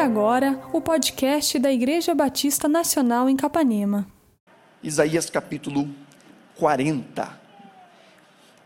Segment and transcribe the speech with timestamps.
[0.00, 4.06] agora o podcast da Igreja Batista Nacional em Capanema.
[4.82, 5.90] Isaías capítulo
[6.56, 7.38] 40.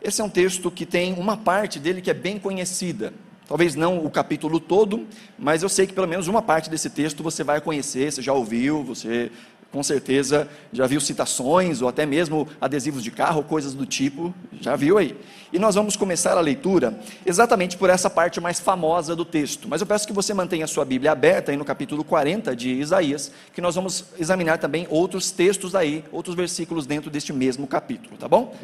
[0.01, 3.13] Esse é um texto que tem uma parte dele que é bem conhecida.
[3.49, 7.21] Talvez não o capítulo todo, mas eu sei que pelo menos uma parte desse texto
[7.21, 9.33] você vai conhecer, você já ouviu, você
[9.75, 14.77] com certeza já viu citações ou até mesmo adesivos de carro, coisas do tipo, já
[14.77, 15.17] viu aí.
[15.53, 16.97] E nós vamos começar a leitura
[17.27, 19.69] exatamente por essa parte mais famosa do texto.
[19.69, 22.71] Mas eu peço que você mantenha a sua Bíblia aberta aí no capítulo 40 de
[22.71, 28.17] Isaías, que nós vamos examinar também outros textos aí, outros versículos dentro deste mesmo capítulo,
[28.17, 28.55] tá bom?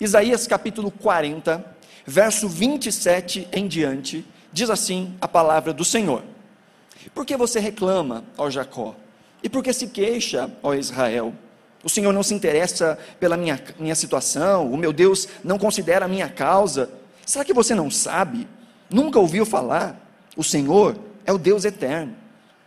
[0.00, 1.62] Isaías capítulo 40,
[2.06, 6.22] verso 27 em diante, diz assim a palavra do Senhor:
[7.14, 9.03] Por que você reclama, ó Jacó?
[9.44, 11.34] E por que se queixa, ó Israel?
[11.84, 16.08] O Senhor não se interessa pela minha, minha situação, o meu Deus não considera a
[16.08, 16.88] minha causa.
[17.26, 18.48] Será que você não sabe?
[18.88, 20.00] Nunca ouviu falar?
[20.34, 22.16] O Senhor é o Deus eterno,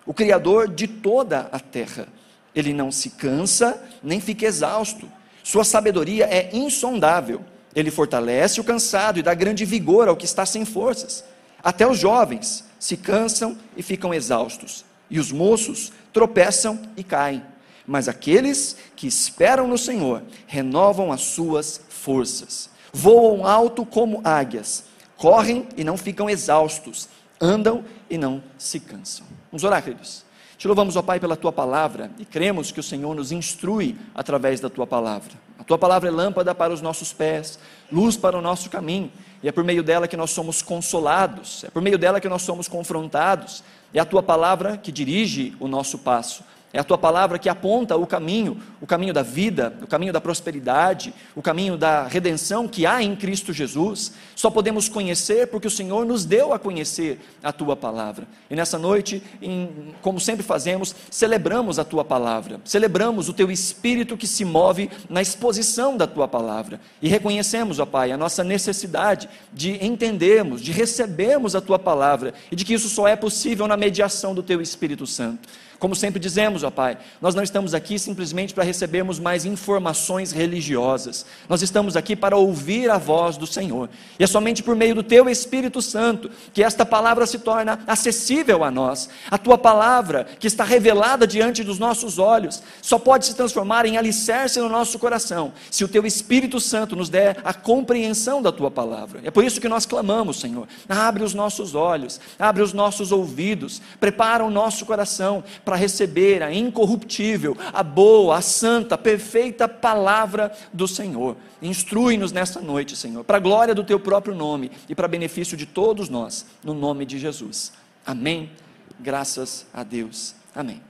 [0.06, 2.08] o Criador de toda a terra.
[2.53, 5.09] Ele não se cansa, nem fica exausto.
[5.44, 7.41] Sua sabedoria é insondável.
[7.75, 11.23] Ele fortalece o cansado e dá grande vigor ao que está sem forças.
[11.64, 17.44] Até os jovens se cansam e ficam exaustos, e os moços tropeçam e caem.
[17.86, 24.83] Mas aqueles que esperam no Senhor renovam as suas forças, voam alto como águias,
[25.16, 27.08] correm e não ficam exaustos,
[27.39, 29.25] andam e não se cansam.
[29.52, 30.25] Vamos orar, queridos.
[30.58, 34.59] Te louvamos, ó Pai, pela tua palavra e cremos que o Senhor nos instrui através
[34.59, 35.33] da tua palavra.
[35.59, 37.59] A tua palavra é lâmpada para os nossos pés,
[37.91, 39.11] luz para o nosso caminho,
[39.42, 42.42] e é por meio dela que nós somos consolados, é por meio dela que nós
[42.42, 46.44] somos confrontados, é a tua palavra que dirige o nosso passo.
[46.73, 50.20] É a tua palavra que aponta o caminho, o caminho da vida, o caminho da
[50.20, 54.12] prosperidade, o caminho da redenção que há em Cristo Jesus.
[54.36, 58.28] Só podemos conhecer porque o Senhor nos deu a conhecer a tua palavra.
[58.50, 64.18] E nessa noite, em, como sempre fazemos, celebramos a tua palavra, celebramos o teu espírito
[64.18, 66.81] que se move na exposição da tua palavra.
[67.02, 72.58] E reconhecemos, ó Pai, a nossa necessidade de entendermos, de recebermos a tua palavra e
[72.58, 75.47] de que isso só é possível na mediação do teu Espírito Santo.
[75.80, 81.26] Como sempre dizemos, ó Pai, nós não estamos aqui simplesmente para recebermos mais informações religiosas.
[81.48, 83.90] Nós estamos aqui para ouvir a voz do Senhor.
[84.20, 88.64] E é somente por meio do Teu Espírito Santo que esta palavra se torna acessível
[88.64, 89.10] a nós.
[89.30, 93.98] A Tua palavra, que está revelada diante dos nossos olhos, só pode se transformar em
[93.98, 98.72] alicerce no nosso coração, se o Teu Espírito Santo nos der a compreensão da Tua
[98.72, 99.22] palavra.
[99.24, 100.68] É por isso que nós clamamos, Senhor.
[100.90, 106.53] Abre os nossos olhos, abre os nossos ouvidos, prepara o nosso coração para receber a
[106.53, 111.35] incorruptível, a boa, a santa, a perfeita palavra do Senhor.
[111.61, 115.66] Instrui-nos nesta noite, Senhor, para a glória do teu próprio nome e para benefício de
[115.66, 117.73] todos nós, no nome de Jesus.
[118.05, 118.50] Amém.
[118.97, 120.35] Graças a Deus.
[120.55, 120.81] Amém.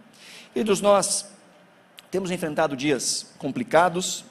[0.53, 1.25] Queridos, nós
[2.11, 4.25] temos enfrentado dias complicados,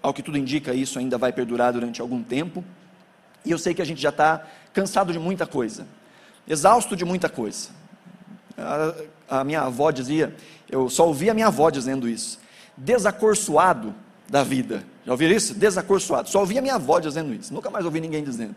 [0.00, 2.64] ao que tudo indica, isso ainda vai perdurar durante algum tempo,
[3.44, 5.88] e eu sei que a gente já está cansado de muita coisa,
[6.46, 7.76] exausto de muita coisa
[8.58, 10.34] a, a minha avó dizia,
[10.70, 12.38] eu só ouvi a minha avó dizendo isso,
[12.76, 13.94] desacorçoado
[14.28, 14.84] da vida.
[15.06, 15.54] Já ouviram isso?
[15.54, 16.28] Desacorçoado.
[16.28, 18.54] Só ouvi a minha avó dizendo isso, nunca mais ouvi ninguém dizendo.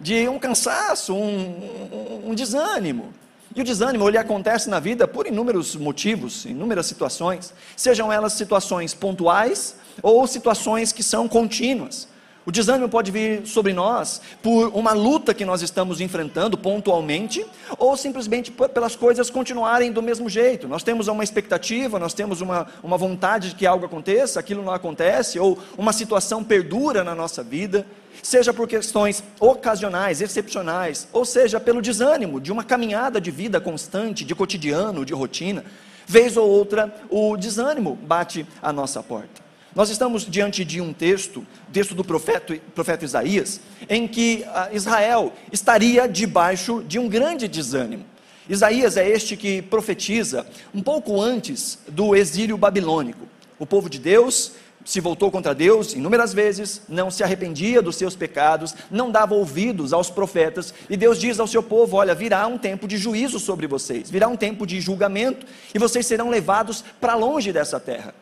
[0.00, 3.12] De um cansaço, um, um, um desânimo.
[3.54, 8.94] E o desânimo ele acontece na vida por inúmeros motivos, inúmeras situações, sejam elas situações
[8.94, 12.06] pontuais ou situações que são contínuas.
[12.46, 17.44] O desânimo pode vir sobre nós por uma luta que nós estamos enfrentando pontualmente,
[17.78, 20.66] ou simplesmente pelas coisas continuarem do mesmo jeito.
[20.66, 24.72] Nós temos uma expectativa, nós temos uma, uma vontade de que algo aconteça, aquilo não
[24.72, 27.86] acontece, ou uma situação perdura na nossa vida,
[28.22, 34.24] seja por questões ocasionais, excepcionais, ou seja pelo desânimo de uma caminhada de vida constante,
[34.24, 35.62] de cotidiano, de rotina.
[36.06, 39.49] Vez ou outra, o desânimo bate à nossa porta.
[39.74, 45.32] Nós estamos diante de um texto, texto do profeta, profeta Isaías, em que ah, Israel
[45.52, 48.04] estaria debaixo de um grande desânimo.
[48.48, 50.44] Isaías é este que profetiza
[50.74, 53.28] um pouco antes do exílio babilônico.
[53.60, 54.52] O povo de Deus
[54.84, 59.92] se voltou contra Deus inúmeras vezes, não se arrependia dos seus pecados, não dava ouvidos
[59.92, 63.68] aos profetas, e Deus diz ao seu povo: Olha, virá um tempo de juízo sobre
[63.68, 68.12] vocês, virá um tempo de julgamento, e vocês serão levados para longe dessa terra.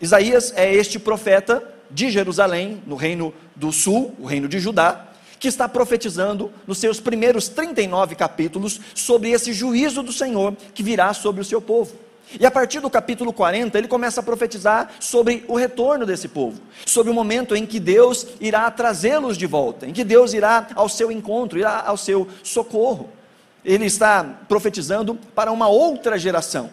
[0.00, 5.06] Isaías é este profeta de Jerusalém, no reino do sul, o reino de Judá,
[5.38, 11.12] que está profetizando nos seus primeiros 39 capítulos sobre esse juízo do Senhor que virá
[11.14, 11.94] sobre o seu povo.
[12.38, 16.60] E a partir do capítulo 40, ele começa a profetizar sobre o retorno desse povo,
[16.84, 20.88] sobre o momento em que Deus irá trazê-los de volta, em que Deus irá ao
[20.88, 23.08] seu encontro, irá ao seu socorro.
[23.64, 26.70] ele está profetizando para uma outra geração.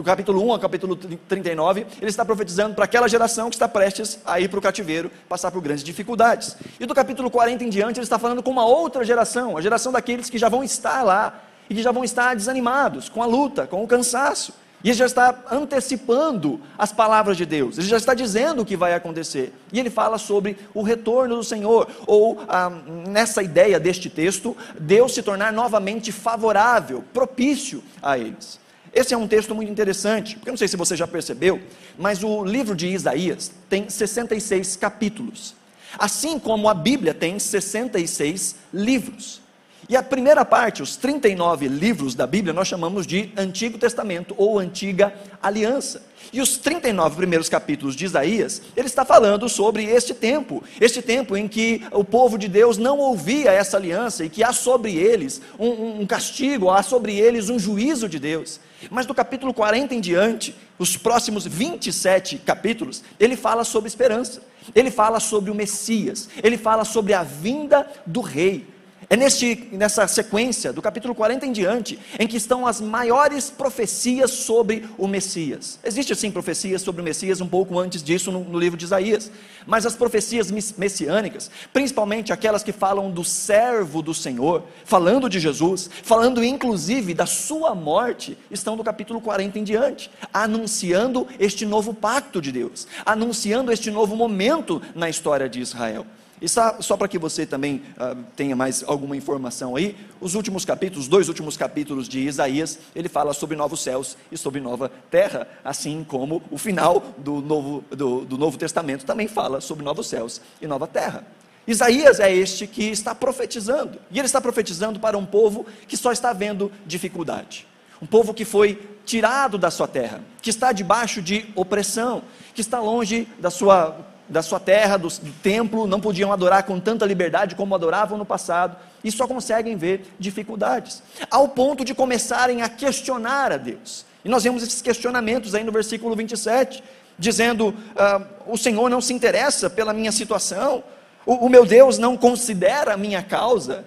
[0.00, 4.18] Do capítulo 1 ao capítulo 39, ele está profetizando para aquela geração que está prestes
[4.24, 6.56] a ir para o cativeiro, passar por grandes dificuldades.
[6.80, 9.92] E do capítulo 40 em diante, ele está falando com uma outra geração, a geração
[9.92, 13.66] daqueles que já vão estar lá e que já vão estar desanimados com a luta,
[13.66, 14.54] com o cansaço.
[14.82, 18.78] E ele já está antecipando as palavras de Deus, ele já está dizendo o que
[18.78, 19.52] vai acontecer.
[19.70, 22.70] E ele fala sobre o retorno do Senhor, ou ah,
[23.06, 28.58] nessa ideia deste texto, Deus se tornar novamente favorável, propício a eles.
[28.92, 31.60] Esse é um texto muito interessante, porque eu não sei se você já percebeu,
[31.98, 35.54] mas o livro de Isaías tem 66 capítulos,
[35.98, 39.40] assim como a Bíblia tem 66 livros.
[39.88, 44.58] E a primeira parte, os 39 livros da Bíblia, nós chamamos de Antigo Testamento ou
[44.58, 45.12] Antiga
[45.42, 46.02] Aliança.
[46.32, 51.36] E os 39 primeiros capítulos de Isaías, ele está falando sobre este tempo, este tempo
[51.36, 55.42] em que o povo de Deus não ouvia essa aliança e que há sobre eles
[55.58, 58.60] um, um castigo, há sobre eles um juízo de Deus.
[58.88, 64.42] Mas do capítulo 40 em diante, os próximos 27 capítulos, ele fala sobre esperança,
[64.74, 68.66] ele fala sobre o Messias, ele fala sobre a vinda do Rei.
[69.12, 74.30] É neste, nessa sequência, do capítulo 40 em diante, em que estão as maiores profecias
[74.30, 75.80] sobre o Messias.
[75.82, 79.28] Existe sim profecias sobre o Messias um pouco antes disso no, no livro de Isaías,
[79.66, 80.48] mas as profecias
[80.78, 87.26] messiânicas, principalmente aquelas que falam do servo do Senhor, falando de Jesus, falando inclusive da
[87.26, 93.72] sua morte, estão do capítulo 40 em diante, anunciando este novo pacto de Deus, anunciando
[93.72, 96.06] este novo momento na história de Israel.
[96.40, 101.04] E só, para que você também uh, tenha mais alguma informação aí, os últimos capítulos,
[101.04, 105.46] os dois últimos capítulos de Isaías, ele fala sobre novos céus e sobre nova terra,
[105.62, 110.40] assim como o final do Novo, do, do novo Testamento também fala sobre novos céus
[110.62, 111.26] e nova terra.
[111.66, 116.10] Isaías é este que está profetizando, e ele está profetizando para um povo que só
[116.10, 117.66] está vendo dificuldade,
[118.00, 122.22] um povo que foi tirado da sua terra, que está debaixo de opressão,
[122.54, 126.78] que está longe da sua da sua terra, do, do, templo, não podiam adorar com
[126.78, 132.62] tanta liberdade como adoravam no passado, e só conseguem ver dificuldades, ao ponto de começarem
[132.62, 134.06] a questionar a Deus.
[134.24, 136.82] E nós vemos esses questionamentos aí no versículo 27,
[137.18, 140.84] dizendo: ah, O Senhor não se interessa pela minha situação,
[141.26, 143.84] o, o meu Deus não considera a minha causa.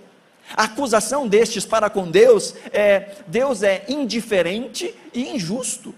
[0.57, 5.95] A acusação destes para com Deus é: Deus é indiferente e injusto.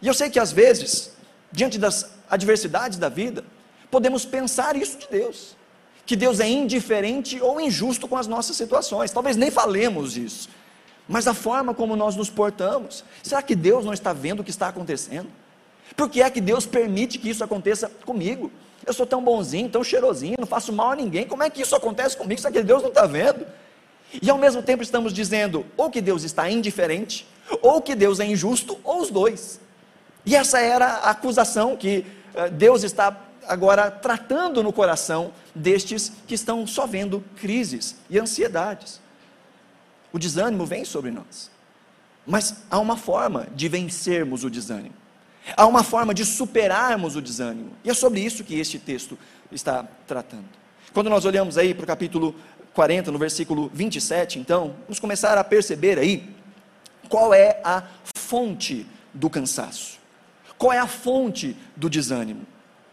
[0.00, 1.12] E eu sei que às vezes,
[1.50, 3.44] diante das adversidades da vida,
[3.90, 5.54] podemos pensar isso de Deus.
[6.06, 9.10] Que Deus é indiferente ou injusto com as nossas situações.
[9.10, 10.48] Talvez nem falemos isso.
[11.06, 14.50] Mas a forma como nós nos portamos, será que Deus não está vendo o que
[14.50, 15.28] está acontecendo?
[15.94, 18.50] Por que é que Deus permite que isso aconteça comigo?
[18.86, 21.26] Eu sou tão bonzinho, tão cheirosinho, não faço mal a ninguém.
[21.26, 22.40] Como é que isso acontece comigo?
[22.40, 23.46] Será que Deus não está vendo?
[24.22, 27.26] E ao mesmo tempo estamos dizendo ou que Deus está indiferente,
[27.60, 29.60] ou que Deus é injusto, ou os dois.
[30.24, 32.06] E essa era a acusação que
[32.52, 39.00] Deus está agora tratando no coração destes que estão só vendo crises e ansiedades.
[40.12, 41.50] O desânimo vem sobre nós.
[42.26, 44.94] Mas há uma forma de vencermos o desânimo.
[45.56, 47.72] Há uma forma de superarmos o desânimo.
[47.82, 49.18] E é sobre isso que este texto
[49.50, 50.44] está tratando.
[50.92, 52.34] Quando nós olhamos aí para o capítulo
[52.74, 56.30] 40, no versículo 27, então, vamos começar a perceber aí
[57.08, 57.82] qual é a
[58.14, 59.98] fonte do cansaço.
[60.62, 62.46] Qual é a fonte do desânimo?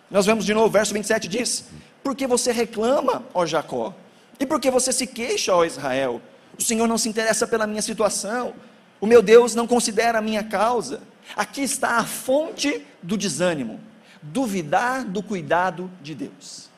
[0.09, 1.65] Nós vemos de novo, verso 27 diz:
[2.01, 3.93] Porque você reclama, ó Jacó,
[4.39, 6.19] e porque você se queixa, ó Israel?
[6.57, 8.55] O Senhor não se interessa pela minha situação,
[8.99, 11.01] o meu Deus não considera a minha causa.
[11.35, 13.79] Aqui está a fonte do desânimo:
[14.19, 16.71] duvidar do cuidado de Deus,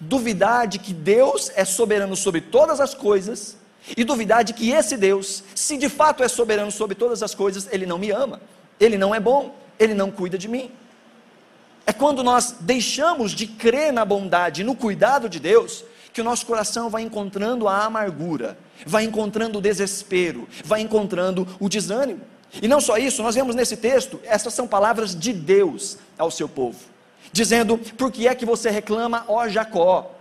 [0.00, 3.56] duvidar de que Deus é soberano sobre todas as coisas,
[3.96, 7.68] e duvidar de que esse Deus, se de fato é soberano sobre todas as coisas,
[7.70, 8.40] ele não me ama,
[8.80, 10.70] ele não é bom, ele não cuida de mim.
[11.86, 16.46] É quando nós deixamos de crer na bondade, no cuidado de Deus, que o nosso
[16.46, 22.20] coração vai encontrando a amargura, vai encontrando o desespero, vai encontrando o desânimo.
[22.62, 26.48] E não só isso, nós vemos nesse texto, essas são palavras de Deus ao seu
[26.48, 26.78] povo,
[27.32, 30.12] dizendo: Por que é que você reclama, ó Jacó?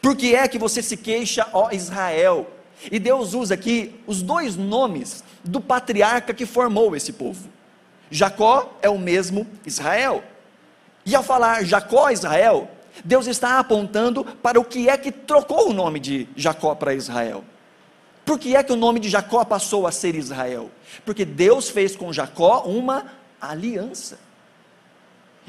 [0.00, 2.48] Por que é que você se queixa, ó Israel?
[2.90, 7.48] E Deus usa aqui os dois nomes do patriarca que formou esse povo.
[8.10, 10.22] Jacó é o mesmo Israel.
[11.04, 12.68] E ao falar Jacó Israel,
[13.04, 17.44] Deus está apontando para o que é que trocou o nome de Jacó para Israel.
[18.24, 20.70] Por que é que o nome de Jacó passou a ser Israel?
[21.04, 23.06] Porque Deus fez com Jacó uma
[23.40, 24.18] aliança.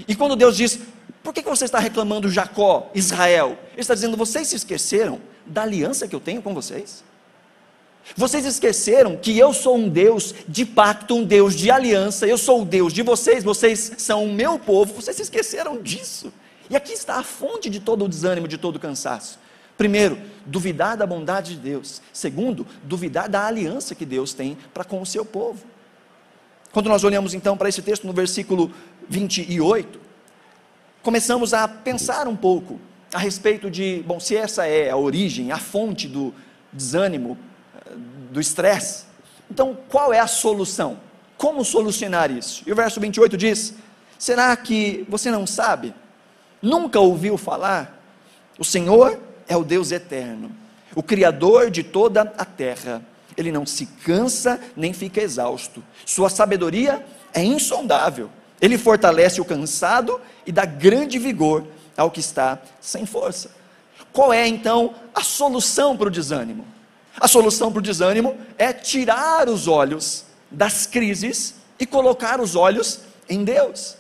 [0.08, 0.80] E quando Deus diz,
[1.24, 3.58] por que, você está reclamando Jacó, Israel?
[3.74, 7.04] Ele está dizendo, vocês se esqueceram da aliança que eu tenho com vocês?
[8.16, 12.64] Vocês esqueceram que eu sou um Deus de pacto, um Deus de aliança, eu sou
[12.64, 16.32] o Deus de vocês, vocês são o meu povo, vocês se esqueceram disso.
[16.70, 19.40] E aqui está a fonte de todo o desânimo, de todo o cansaço.
[19.78, 22.02] Primeiro, duvidar da bondade de Deus.
[22.14, 25.66] Segundo, duvidar da aliança que Deus tem para com o seu povo.
[26.72, 28.72] Quando nós olhamos então para esse texto no versículo
[29.10, 30.00] 28,
[31.02, 32.80] começamos a pensar um pouco
[33.14, 36.34] a respeito de, bom, se essa é a origem, a fonte do
[36.72, 37.38] desânimo,
[38.32, 39.04] do estresse,
[39.50, 40.98] então qual é a solução?
[41.38, 42.64] Como solucionar isso?
[42.66, 43.74] E o verso 28 diz:
[44.18, 45.94] Será que você não sabe?
[46.62, 48.00] Nunca ouviu falar?
[48.58, 50.52] O Senhor é o Deus eterno,
[50.96, 53.02] o Criador de toda a terra.
[53.36, 55.84] Ele não se cansa nem fica exausto.
[56.06, 58.30] Sua sabedoria é insondável.
[58.62, 61.66] Ele fortalece o cansado e dá grande vigor
[61.98, 63.52] ao que está sem força.
[64.14, 66.66] Qual é então a solução para o desânimo?
[67.20, 73.02] A solução para o desânimo é tirar os olhos das crises e colocar os olhos
[73.30, 73.98] em Deus.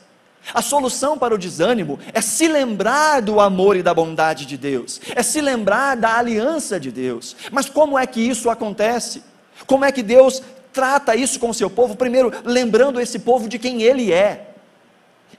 [0.53, 4.99] A solução para o desânimo é se lembrar do amor e da bondade de Deus,
[5.15, 7.35] é se lembrar da aliança de Deus.
[7.51, 9.23] Mas como é que isso acontece?
[9.67, 10.41] Como é que Deus
[10.73, 11.95] trata isso com o seu povo?
[11.95, 14.55] Primeiro, lembrando esse povo de quem ele é.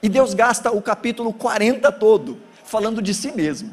[0.01, 3.71] E Deus gasta o capítulo 40 todo falando de si mesmo,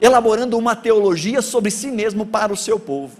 [0.00, 3.18] elaborando uma teologia sobre si mesmo para o seu povo.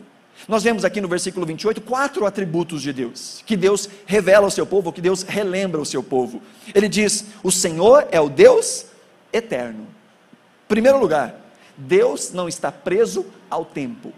[0.49, 4.67] Nós vemos aqui no versículo 28 quatro atributos de Deus, que Deus revela ao seu
[4.67, 6.43] povo, que Deus relembra ao seu povo.
[6.75, 8.87] Ele diz: O Senhor é o Deus
[9.33, 9.87] eterno.
[10.69, 11.41] Primeiro lugar,
[11.77, 14.13] Deus não está preso ao tempo.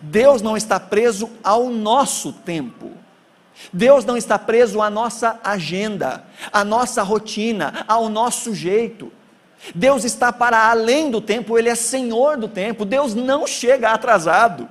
[0.00, 2.90] Deus não está preso ao nosso tempo.
[3.72, 9.10] Deus não está preso à nossa agenda, à nossa rotina, ao nosso jeito.
[9.74, 12.84] Deus está para além do tempo, Ele é Senhor do tempo.
[12.84, 14.68] Deus não chega atrasado.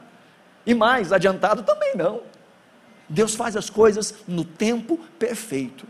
[0.65, 2.21] E mais, adiantado também não.
[3.09, 5.85] Deus faz as coisas no tempo perfeito.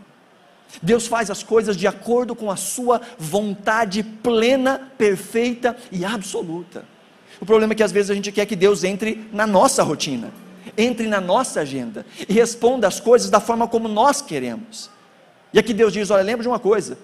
[0.82, 6.84] Deus faz as coisas de acordo com a sua vontade plena, perfeita e absoluta.
[7.40, 10.32] O problema é que às vezes a gente quer que Deus entre na nossa rotina,
[10.76, 14.90] entre na nossa agenda e responda as coisas da forma como nós queremos.
[15.52, 16.98] E aqui Deus diz: Olha, lembra de uma coisa,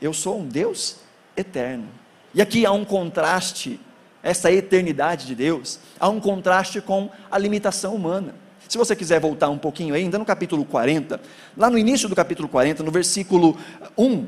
[0.00, 0.96] eu sou um Deus
[1.38, 1.88] eterno.
[2.34, 3.80] E aqui há um contraste
[4.22, 8.34] essa eternidade de Deus, há um contraste com a limitação humana.
[8.68, 11.20] Se você quiser voltar um pouquinho ainda no capítulo 40,
[11.56, 13.56] lá no início do capítulo 40, no versículo
[13.96, 14.26] 1,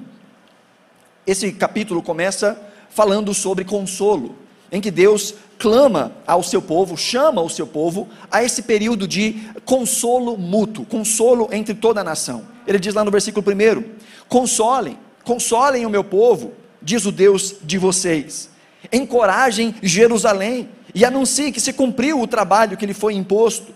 [1.27, 4.37] esse capítulo começa falando sobre consolo,
[4.73, 9.43] em que Deus clama ao seu povo, chama o seu povo a esse período de
[9.65, 12.47] consolo mútuo, consolo entre toda a nação.
[12.67, 13.85] Ele diz lá no versículo 1:
[14.27, 18.51] Consolem, consolem o meu povo, diz o Deus de vocês
[18.93, 23.75] encorajem Jerusalém e anuncie que se cumpriu o trabalho que lhe foi imposto.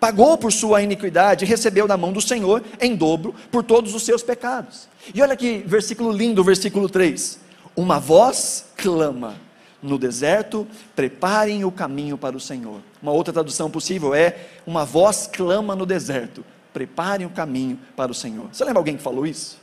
[0.00, 4.22] Pagou por sua iniquidade, recebeu da mão do Senhor em dobro por todos os seus
[4.22, 4.88] pecados.
[5.14, 7.38] E olha que versículo lindo, versículo 3.
[7.74, 9.36] Uma voz clama
[9.82, 12.80] no deserto, preparem o caminho para o Senhor.
[13.02, 14.36] Uma outra tradução possível é:
[14.66, 18.48] uma voz clama no deserto, preparem o caminho para o Senhor.
[18.52, 19.58] Você lembra alguém que falou isso?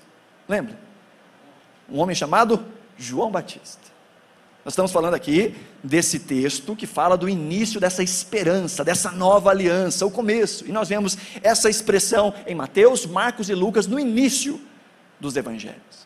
[0.50, 0.91] Lembra?
[1.92, 2.66] Um homem chamado
[2.98, 3.92] João Batista.
[4.64, 10.06] Nós estamos falando aqui desse texto que fala do início dessa esperança, dessa nova aliança,
[10.06, 10.68] o começo.
[10.68, 14.62] E nós vemos essa expressão em Mateus, Marcos e Lucas no início
[15.20, 16.01] dos evangelhos.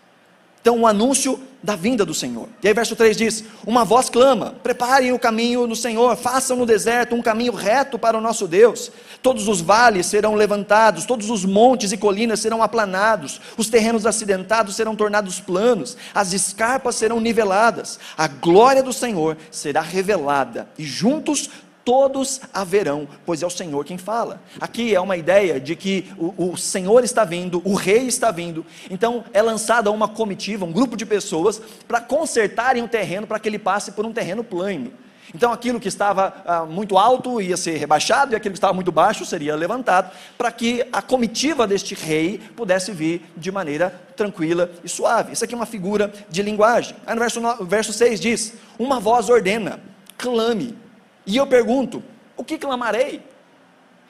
[0.66, 2.50] Então, o anúncio da vinda do Senhor.
[2.64, 6.66] E aí, verso 3 diz: Uma voz clama: Preparem o caminho do Senhor, façam no
[6.66, 8.92] deserto um caminho reto para o nosso Deus.
[9.22, 14.76] Todos os vales serão levantados, todos os montes e colinas serão aplanados, os terrenos acidentados
[14.76, 21.48] serão tornados planos, as escarpas serão niveladas, a glória do Senhor será revelada, e juntos
[21.86, 24.42] todos haverão, pois é o Senhor quem fala.
[24.60, 28.66] Aqui é uma ideia de que o, o, Senhor está vindo, o rei está vindo,
[28.90, 33.48] então é lançada uma comitiva, um grupo de pessoas, para consertarem o terreno, para que
[33.48, 34.92] ele passe por um terreno plano.
[35.34, 38.92] Então aquilo que estava ah, muito alto ia ser rebaixado, e aquilo que estava muito
[38.92, 44.90] baixo seria levantado, para que a comitiva deste rei pudesse vir de maneira tranquila e
[44.90, 45.34] suave.
[45.34, 46.96] Isso aqui é uma figura de linguagem.
[47.06, 49.80] Aí no verso, no, verso 6 diz: Uma voz ordena,
[50.18, 50.85] clame
[51.26, 52.04] e eu pergunto:
[52.38, 53.22] o que clamarei?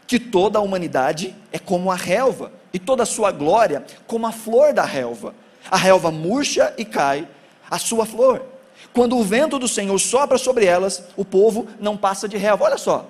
[0.08, 4.32] Que toda a humanidade é como a relva, e toda a sua glória como a
[4.32, 5.34] flor da relva.
[5.72, 7.28] A relva murcha e cai,
[7.72, 8.46] a sua flor.
[8.94, 12.66] Quando o vento do Senhor sopra sobre elas, o povo não passa de relva.
[12.66, 13.10] Olha só.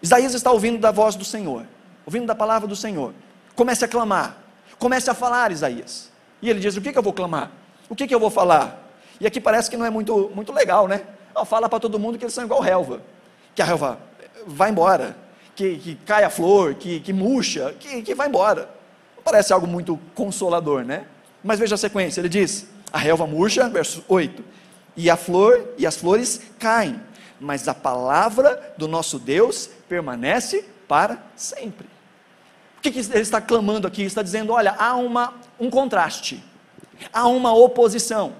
[0.00, 1.66] Isaías está ouvindo da voz do Senhor,
[2.06, 3.12] ouvindo da palavra do Senhor.
[3.56, 4.36] Comece a clamar,
[4.78, 6.10] comece a falar, Isaías.
[6.40, 7.50] E ele diz: O que, que eu vou clamar?
[7.88, 8.86] O que, que eu vou falar?
[9.20, 11.02] E aqui parece que não é muito, muito legal, né?
[11.44, 13.00] Fala para todo mundo que eles são igual relva.
[13.54, 13.98] Que a relva
[14.46, 15.16] vai embora,
[15.54, 18.68] que, que cai a flor, que, que murcha, que, que vai embora.
[19.16, 21.06] Não parece algo muito consolador, né?
[21.42, 24.44] Mas veja a sequência, ele diz: a relva murcha, verso 8,
[24.96, 27.00] e a flor e as flores caem,
[27.40, 31.86] mas a palavra do nosso Deus permanece para sempre.
[32.78, 34.02] O que, que ele está clamando aqui?
[34.02, 36.42] Ele está dizendo: olha, há uma, um contraste,
[37.12, 38.34] há uma oposição.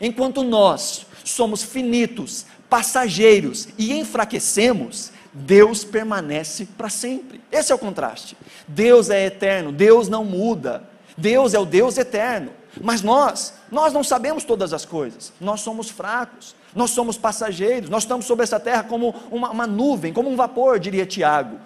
[0.00, 7.40] Enquanto nós somos finitos, passageiros e enfraquecemos, Deus permanece para sempre.
[7.50, 8.36] Esse é o contraste.
[8.66, 10.84] Deus é eterno, Deus não muda.
[11.16, 12.50] Deus é o Deus eterno.
[12.80, 15.32] Mas nós, nós não sabemos todas as coisas.
[15.40, 20.12] Nós somos fracos, nós somos passageiros, nós estamos sobre essa terra como uma, uma nuvem,
[20.12, 21.58] como um vapor, diria Tiago,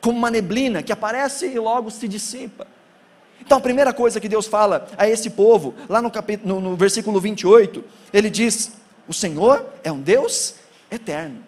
[0.00, 2.66] como uma neblina que aparece e logo se dissipa.
[3.40, 6.76] Então a primeira coisa que Deus fala a esse povo, lá no, capítulo, no, no
[6.76, 8.72] versículo 28, ele diz:
[9.08, 10.56] O Senhor é um Deus
[10.90, 11.42] eterno,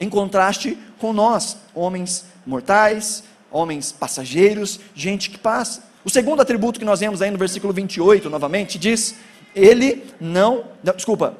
[0.00, 5.84] em contraste com nós, homens mortais, homens passageiros, gente que passa.
[6.02, 9.16] O segundo atributo que nós vemos aí no versículo 28, novamente, diz:
[9.54, 11.36] Ele não, desculpa,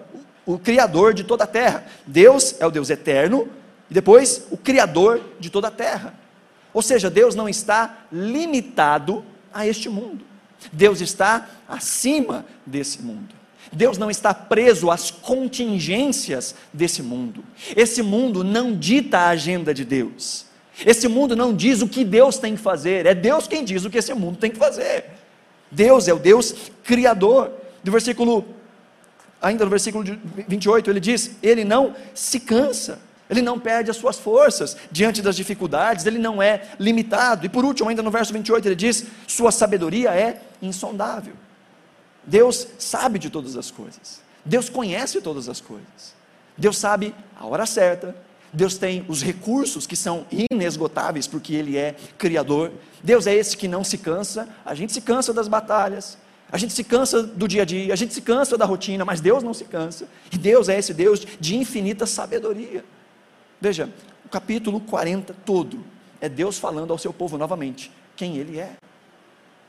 [0.47, 1.87] o Criador de toda a terra.
[2.07, 3.49] Deus é o Deus eterno,
[3.91, 6.15] e depois o Criador de toda a terra.
[6.73, 10.25] Ou seja, Deus não está limitado a este mundo.
[10.73, 13.35] Deus está acima desse mundo.
[13.73, 17.45] Deus não está preso às contingências desse mundo.
[17.77, 20.47] Esse mundo não dita a agenda de Deus.
[20.85, 23.91] Esse mundo não diz o que Deus tem que fazer, é Deus quem diz o
[23.91, 25.05] que esse mundo tem que fazer.
[25.71, 27.53] Deus é o Deus criador.
[27.83, 28.45] Do versículo,
[29.41, 30.05] ainda no versículo
[30.49, 35.37] 28, ele diz: Ele não se cansa, ele não perde as suas forças diante das
[35.37, 37.47] dificuldades, ele não é limitado.
[37.47, 41.35] E por último, ainda no verso 28, ele diz: Sua sabedoria é insondável.
[42.27, 46.15] Deus sabe de todas as coisas, Deus conhece todas as coisas,
[46.57, 48.15] Deus sabe a hora certa,
[48.55, 52.71] Deus tem os recursos que são inesgotáveis, porque Ele é Criador.
[53.03, 54.49] Deus é esse que não se cansa.
[54.65, 56.17] A gente se cansa das batalhas,
[56.53, 59.21] a gente se cansa do dia a dia, a gente se cansa da rotina, mas
[59.21, 60.07] Deus não se cansa.
[60.33, 62.85] E Deus é esse Deus de infinita sabedoria.
[63.61, 63.91] Veja,
[64.25, 65.85] o capítulo 40 todo
[66.21, 68.77] é Deus falando ao seu povo novamente quem Ele é.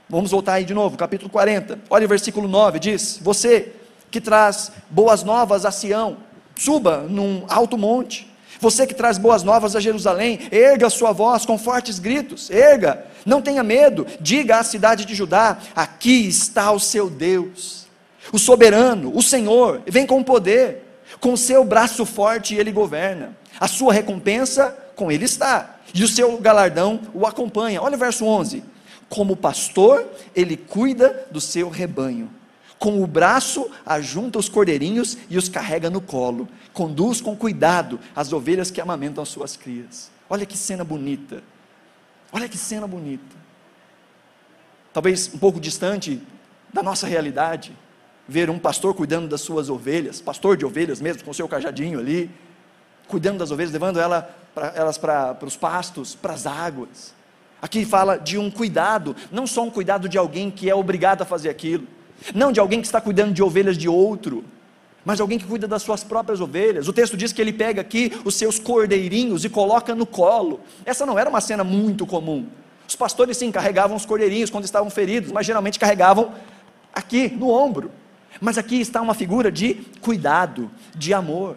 [0.08, 1.80] Vamos voltar aí de novo, capítulo 40.
[1.90, 3.72] Olha o versículo 9: diz: Você
[4.12, 6.18] que traz boas novas a Sião,
[6.56, 8.32] suba num alto monte.
[8.60, 13.42] Você que traz boas novas a Jerusalém, erga sua voz com fortes gritos, erga, não
[13.42, 17.88] tenha medo, diga à cidade de Judá: aqui está o seu Deus,
[18.32, 20.84] o soberano, o Senhor, vem com poder,
[21.20, 26.38] com seu braço forte ele governa, a sua recompensa com ele está, e o seu
[26.38, 27.82] galardão o acompanha.
[27.82, 28.75] Olha o verso 11:
[29.10, 32.30] como pastor, ele cuida do seu rebanho
[32.78, 36.48] com o braço ajunta os cordeirinhos e os carrega no colo.
[36.74, 40.12] Conduz com cuidado as ovelhas que amamentam as suas crias.
[40.30, 41.42] Olha que cena bonita.
[42.32, 43.36] Olha que cena bonita.
[44.94, 46.22] Talvez um pouco distante
[46.74, 47.76] da nossa realidade,
[48.28, 52.30] ver um pastor cuidando das suas ovelhas, pastor de ovelhas mesmo, com seu cajadinho ali,
[53.08, 54.22] cuidando das ovelhas, levando ela
[54.54, 57.14] pra, elas para os pastos, para as águas.
[57.62, 61.26] Aqui fala de um cuidado, não só um cuidado de alguém que é obrigado a
[61.26, 61.88] fazer aquilo,
[62.34, 64.44] não de alguém que está cuidando de ovelhas de outro,
[65.04, 66.88] mas alguém que cuida das suas próprias ovelhas.
[66.88, 70.60] O texto diz que ele pega aqui os seus cordeirinhos e coloca no colo.
[70.84, 72.48] Essa não era uma cena muito comum.
[72.88, 76.34] Os pastores sim carregavam os cordeirinhos quando estavam feridos, mas geralmente carregavam
[76.92, 77.92] aqui no ombro.
[78.42, 81.56] Mas aqui está uma figura de cuidado, de amor.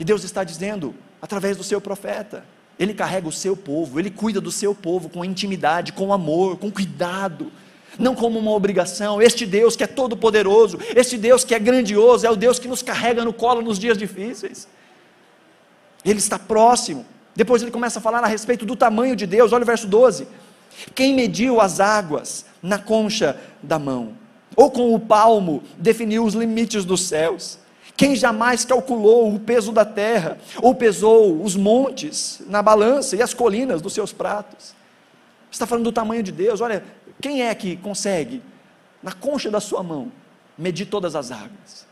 [0.00, 2.44] E Deus está dizendo, através do seu profeta,
[2.78, 6.70] ele carrega o seu povo, ele cuida do seu povo com intimidade, com amor, com
[6.70, 7.50] cuidado
[7.98, 9.20] não como uma obrigação.
[9.20, 12.82] Este Deus que é todo-poderoso, este Deus que é grandioso, é o Deus que nos
[12.82, 14.68] carrega no colo nos dias difíceis.
[16.04, 17.04] Ele está próximo.
[17.34, 19.52] Depois ele começa a falar a respeito do tamanho de Deus.
[19.52, 20.28] Olha o verso 12.
[20.94, 24.16] Quem mediu as águas na concha da mão,
[24.54, 27.58] ou com o palmo definiu os limites dos céus?
[27.98, 33.34] Quem jamais calculou o peso da terra, ou pesou os montes na balança e as
[33.34, 34.72] colinas dos seus pratos?
[35.50, 36.60] Está falando do tamanho de Deus.
[36.60, 36.84] Olha,
[37.20, 38.40] quem é que consegue,
[39.02, 40.12] na concha da sua mão,
[40.56, 41.88] medir todas as águas?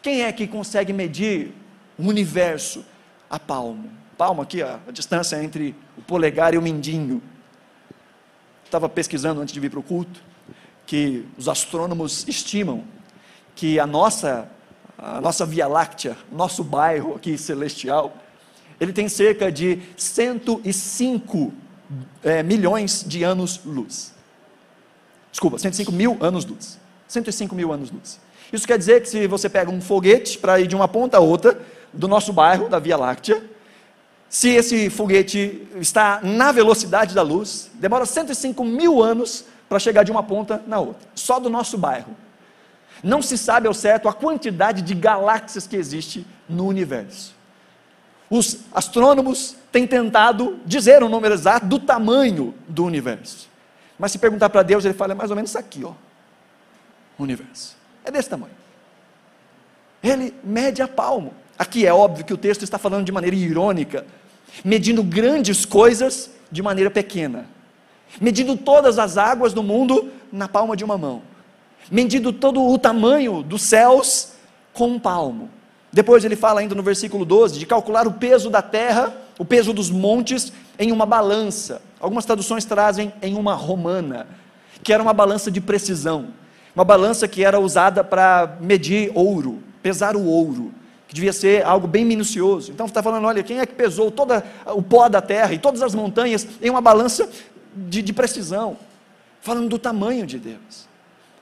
[0.00, 1.52] Quem é que consegue medir
[1.98, 2.82] o universo
[3.28, 3.90] a palmo?
[4.16, 7.22] Palmo aqui, a, a distância entre o polegar e o mindinho.
[8.64, 10.22] Estava pesquisando antes de vir para o culto
[10.86, 12.82] que os astrônomos estimam
[13.54, 14.50] que a nossa
[14.98, 18.12] a nossa Via Láctea, nosso bairro aqui celestial,
[18.80, 21.52] ele tem cerca de 105
[22.24, 24.12] é, milhões de anos-luz.
[25.30, 26.78] Desculpa, 105 mil anos-luz.
[27.06, 28.20] 105 mil anos-luz.
[28.52, 31.20] Isso quer dizer que se você pega um foguete para ir de uma ponta a
[31.20, 31.60] outra
[31.92, 33.42] do nosso bairro, da Via Láctea,
[34.28, 40.10] se esse foguete está na velocidade da luz, demora 105 mil anos para chegar de
[40.10, 42.14] uma ponta na outra, só do nosso bairro.
[43.02, 47.34] Não se sabe ao certo a quantidade de galáxias que existe no universo.
[48.30, 53.48] Os astrônomos têm tentado dizer o número exato do tamanho do universo.
[53.98, 55.92] Mas se perguntar para Deus, ele fala é mais ou menos isso aqui, ó.
[57.18, 57.76] O universo.
[58.04, 58.52] É desse tamanho.
[60.02, 61.34] Ele mede a palmo.
[61.58, 64.06] Aqui é óbvio que o texto está falando de maneira irônica,
[64.64, 67.46] medindo grandes coisas de maneira pequena,
[68.20, 71.22] medindo todas as águas do mundo na palma de uma mão,
[71.90, 74.32] medindo todo o tamanho dos céus
[74.72, 75.50] com um palmo.
[75.92, 79.72] Depois ele fala ainda no versículo 12 de calcular o peso da terra, o peso
[79.72, 81.80] dos montes em uma balança.
[81.98, 84.26] Algumas traduções trazem em uma romana,
[84.82, 86.28] que era uma balança de precisão,
[86.74, 90.72] uma balança que era usada para medir ouro, pesar o ouro
[91.08, 92.70] que devia ser algo bem minucioso.
[92.70, 94.34] Então está falando: olha, quem é que pesou todo
[94.66, 97.28] o pó da terra e todas as montanhas em uma balança
[97.74, 98.76] de, de precisão?
[99.40, 100.87] Falando do tamanho de Deus.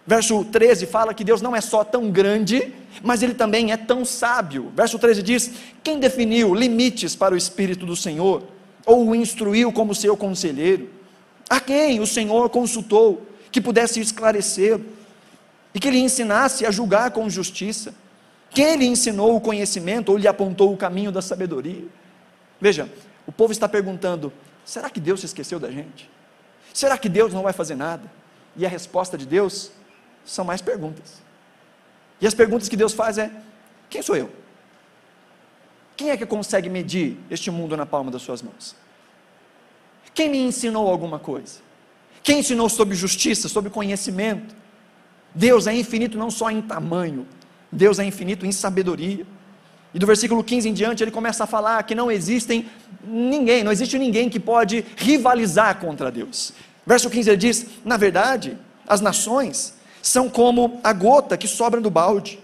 [0.06, 4.04] Verso 13 fala que Deus não é só tão grande, mas ele também é tão
[4.04, 4.72] sábio.
[4.74, 5.50] Verso 13 diz:
[5.82, 8.44] Quem definiu limites para o Espírito do Senhor?
[8.84, 10.88] Ou o instruiu como seu conselheiro?
[11.50, 14.80] A quem o Senhor consultou que pudesse esclarecer
[15.74, 17.92] e que lhe ensinasse a julgar com justiça?
[18.50, 21.84] Quem lhe ensinou o conhecimento ou lhe apontou o caminho da sabedoria?
[22.60, 22.88] Veja,
[23.26, 24.32] o povo está perguntando:
[24.64, 26.08] será que Deus se esqueceu da gente?
[26.72, 28.08] Será que Deus não vai fazer nada?
[28.56, 29.72] E a resposta de Deus
[30.26, 31.22] são mais perguntas.
[32.20, 33.30] E as perguntas que Deus faz é:
[33.88, 34.30] quem sou eu?
[35.96, 38.76] Quem é que consegue medir este mundo na palma das suas mãos?
[40.12, 41.60] Quem me ensinou alguma coisa?
[42.22, 44.54] Quem ensinou sobre justiça, sobre conhecimento?
[45.34, 47.26] Deus é infinito não só em tamanho,
[47.70, 49.26] Deus é infinito em sabedoria.
[49.94, 52.66] E do versículo 15 em diante ele começa a falar que não existem
[53.04, 56.52] ninguém, não existe ninguém que pode rivalizar contra Deus.
[56.84, 59.75] Verso 15 ele diz: Na verdade, as nações
[60.06, 62.38] são como a gota que sobra do balde.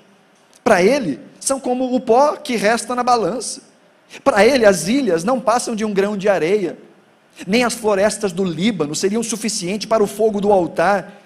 [0.64, 3.62] Para ele, são como o pó que resta na balança.
[4.24, 6.76] Para ele, as ilhas não passam de um grão de areia,
[7.46, 11.22] nem as florestas do Líbano seriam suficiente para o fogo do altar,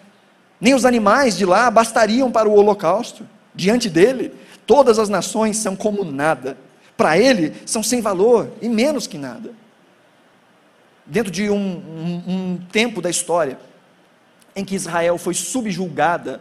[0.61, 3.27] nem os animais de lá bastariam para o holocausto.
[3.55, 4.31] Diante dele,
[4.67, 6.59] todas as nações são como nada.
[6.99, 9.53] Para ele, são sem valor e menos que nada.
[11.07, 13.59] Dentro de um, um, um tempo da história,
[14.57, 16.41] em que Israel foi subjulgada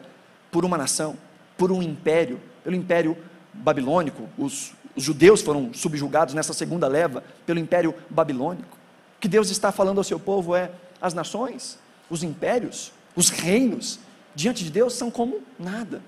[0.49, 1.17] por uma nação,
[1.57, 3.17] por um império, pelo império
[3.53, 8.77] babilônico, os, os judeus foram subjugados nessa segunda leva pelo império babilônico.
[9.17, 11.77] O que Deus está falando ao seu povo é: as nações,
[12.09, 13.99] os impérios, os reinos,
[14.33, 16.01] diante de Deus são como nada.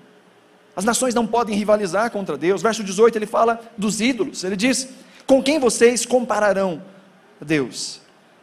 [0.74, 2.62] As nações não podem rivalizar contra Deus.
[2.62, 4.44] Verso 18 ele fala dos ídolos.
[4.44, 4.88] Ele diz:
[5.26, 6.82] Com quem vocês compararão
[7.40, 8.00] Deus?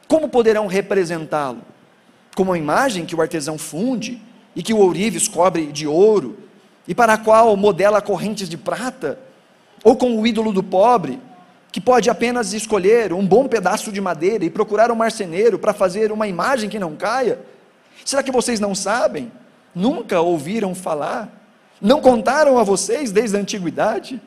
[0.07, 1.61] Como poderão representá-lo?
[2.35, 4.21] Como a imagem que o artesão funde
[4.55, 6.37] e que o ourives cobre de ouro
[6.87, 9.17] e para a qual modela correntes de prata?
[9.83, 11.19] Ou com o ídolo do pobre,
[11.71, 16.11] que pode apenas escolher um bom pedaço de madeira e procurar um marceneiro para fazer
[16.11, 17.39] uma imagem que não caia?
[18.03, 19.31] Será que vocês não sabem?
[19.73, 21.29] Nunca ouviram falar?
[21.81, 24.21] Não contaram a vocês desde a antiguidade?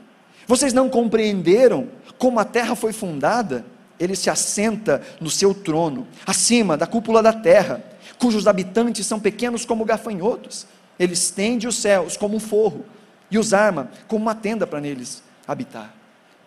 [0.47, 3.65] Vocês não compreenderam como a terra foi fundada?
[3.99, 7.83] Ele se assenta no seu trono, acima da cúpula da terra,
[8.19, 10.67] cujos habitantes são pequenos como gafanhotos.
[10.99, 12.85] Ele estende os céus como um forro
[13.31, 15.95] e os arma como uma tenda para neles habitar.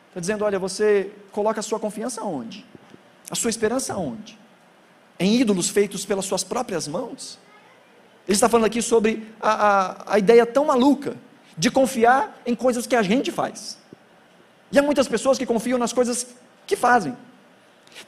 [0.09, 2.65] Está dizendo: olha, você coloca a sua confiança onde?
[3.29, 4.37] A sua esperança onde?
[5.17, 7.39] Em ídolos feitos pelas suas próprias mãos?
[8.27, 11.15] Ele está falando aqui sobre a, a, a ideia tão maluca
[11.57, 13.77] de confiar em coisas que a gente faz.
[14.71, 16.27] E há muitas pessoas que confiam nas coisas
[16.65, 17.15] que fazem.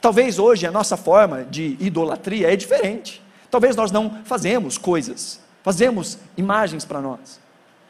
[0.00, 3.22] Talvez hoje a nossa forma de idolatria é diferente.
[3.54, 7.38] Talvez nós não fazemos coisas, fazemos imagens para nós.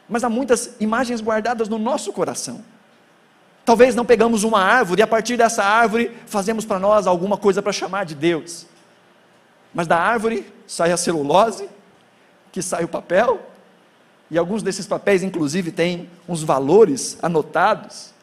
[0.07, 2.63] Mas há muitas imagens guardadas no nosso coração.
[3.65, 7.63] Talvez não pegamos uma árvore e a partir dessa árvore fazemos para nós alguma coisa
[7.63, 8.67] para chamar de Deus.
[9.73, 11.67] Mas da árvore sai a celulose,
[12.51, 13.41] que sai o papel,
[14.29, 18.13] e alguns desses papéis, inclusive, têm uns valores anotados,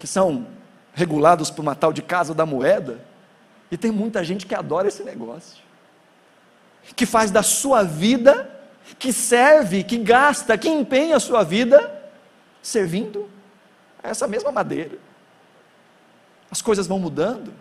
[0.00, 0.44] que são
[0.92, 2.98] regulados por uma tal de Casa da Moeda,
[3.70, 5.64] e tem muita gente que adora esse negócio,
[6.94, 8.50] que faz da sua vida,
[8.98, 11.92] que serve, que gasta, que empenha a sua vida,
[12.62, 13.28] servindo
[14.02, 14.98] a essa mesma madeira.
[16.50, 17.52] As coisas vão mudando,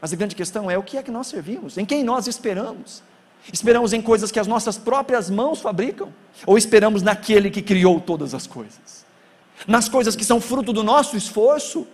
[0.00, 3.02] mas a grande questão é o que é que nós servimos, em quem nós esperamos.
[3.52, 6.12] Esperamos em coisas que as nossas próprias mãos fabricam?
[6.46, 9.06] Ou esperamos naquele que criou todas as coisas?
[9.66, 11.86] Nas coisas que são fruto do nosso esforço?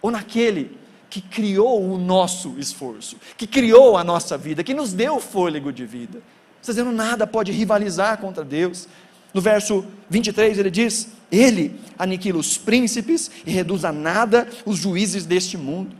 [0.00, 0.78] Ou naquele
[1.10, 5.86] que criou o nosso esforço, que criou a nossa vida, que nos deu fôlego de
[5.86, 6.20] vida.
[6.60, 8.86] Dizendo nada pode rivalizar contra Deus.
[9.32, 15.24] No verso 23 ele diz: Ele aniquila os príncipes e reduz a nada os juízes
[15.24, 15.96] deste mundo.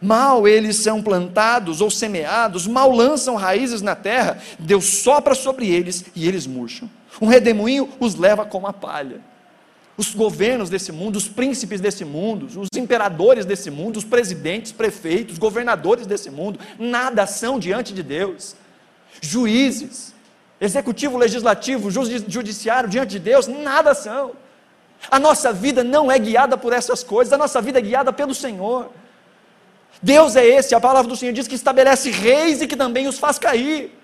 [0.00, 6.06] Mal eles são plantados ou semeados, mal lançam raízes na terra, Deus sopra sobre eles
[6.14, 6.90] e eles murcham.
[7.20, 9.20] Um redemoinho os leva como a palha.
[9.96, 15.38] Os governos desse mundo, os príncipes desse mundo, os imperadores desse mundo, os presidentes, prefeitos,
[15.38, 18.56] governadores desse mundo, nada são diante de Deus.
[19.20, 20.14] Juízes,
[20.60, 24.32] executivo, legislativo, judiciário diante de Deus, nada são.
[25.10, 28.34] A nossa vida não é guiada por essas coisas, a nossa vida é guiada pelo
[28.34, 28.90] Senhor.
[30.02, 33.18] Deus é esse, a palavra do Senhor diz que estabelece reis e que também os
[33.18, 33.96] faz cair.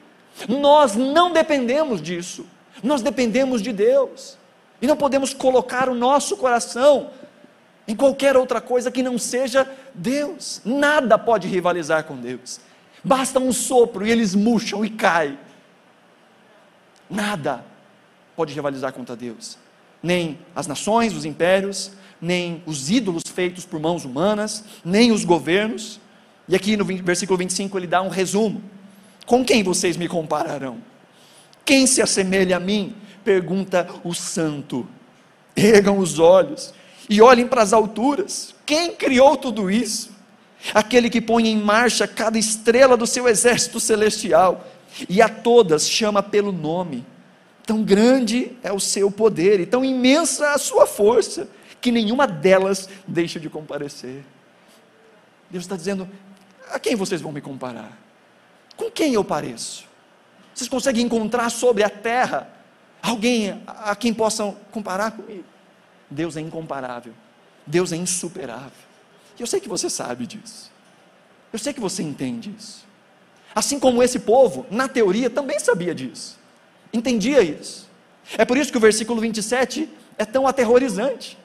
[0.48, 2.46] Nós não dependemos disso,
[2.82, 4.37] nós dependemos de Deus.
[4.80, 7.10] E não podemos colocar o nosso coração
[7.86, 10.60] em qualquer outra coisa que não seja Deus.
[10.64, 12.60] Nada pode rivalizar com Deus.
[13.02, 15.38] Basta um sopro e eles murcham e caem.
[17.08, 17.64] Nada
[18.36, 19.56] pode rivalizar contra Deus.
[20.02, 25.98] Nem as nações, os impérios, nem os ídolos feitos por mãos humanas, nem os governos.
[26.46, 28.62] E aqui no versículo 25 ele dá um resumo:
[29.26, 30.78] Com quem vocês me compararão?
[31.64, 32.94] Quem se assemelha a mim?
[33.24, 34.86] Pergunta o santo.
[35.56, 36.72] Ergam os olhos
[37.08, 38.54] e olhem para as alturas.
[38.64, 40.10] Quem criou tudo isso?
[40.74, 44.66] Aquele que põe em marcha cada estrela do seu exército celestial
[45.08, 47.04] e a todas chama pelo nome.
[47.64, 51.48] Tão grande é o seu poder e tão imensa a sua força
[51.80, 54.24] que nenhuma delas deixa de comparecer.
[55.50, 56.08] Deus está dizendo:
[56.70, 57.96] a quem vocês vão me comparar?
[58.76, 59.84] Com quem eu pareço?
[60.54, 62.48] Vocês conseguem encontrar sobre a terra
[63.02, 65.44] alguém a quem possam comparar comigo?
[66.10, 67.12] Deus é incomparável,
[67.66, 68.88] Deus é insuperável.
[69.38, 70.70] E eu sei que você sabe disso,
[71.52, 72.86] eu sei que você entende isso.
[73.54, 76.38] Assim como esse povo, na teoria, também sabia disso,
[76.92, 77.88] entendia isso.
[78.36, 81.38] É por isso que o versículo 27 é tão aterrorizante.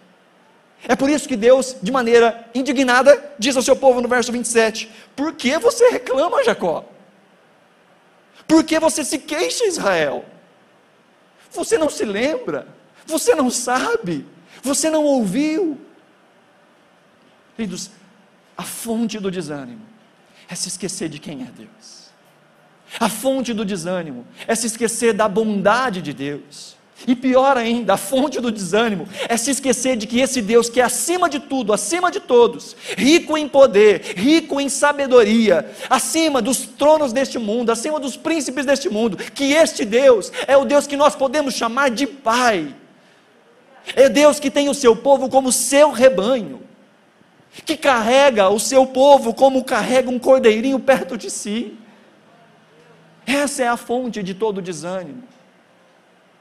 [0.86, 4.90] É por isso que Deus, de maneira indignada, diz ao seu povo no verso 27:
[5.16, 6.86] Por que você reclama, Jacó?
[8.46, 10.26] Por que você se queixa, Israel?
[11.54, 12.68] Você não se lembra?
[13.06, 14.26] Você não sabe?
[14.62, 15.80] Você não ouviu?
[17.56, 17.92] Queridos,
[18.58, 19.86] a fonte do desânimo
[20.50, 22.10] é se esquecer de quem é Deus.
[23.00, 26.73] A fonte do desânimo é se esquecer da bondade de Deus.
[27.06, 30.80] E pior ainda, a fonte do desânimo é se esquecer de que esse Deus que
[30.80, 36.60] é acima de tudo, acima de todos, rico em poder, rico em sabedoria, acima dos
[36.60, 40.96] tronos deste mundo, acima dos príncipes deste mundo, que este Deus é o Deus que
[40.96, 42.74] nós podemos chamar de Pai.
[43.96, 46.62] É Deus que tem o seu povo como seu rebanho,
[47.66, 51.78] que carrega o seu povo como carrega um cordeirinho perto de si.
[53.26, 55.33] Essa é a fonte de todo desânimo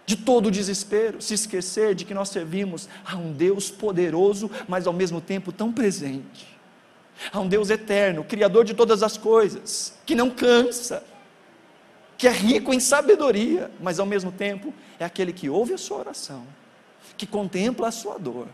[0.05, 4.87] de todo o desespero, se esquecer de que nós servimos a um Deus poderoso, mas
[4.87, 6.59] ao mesmo tempo tão presente,
[7.33, 11.05] a um Deus eterno, Criador de todas as coisas, que não cansa,
[12.19, 15.99] que é rico em sabedoria, mas ao mesmo tempo é aquele que ouve a sua
[15.99, 16.47] oração,
[17.17, 18.49] que contempla a sua dor,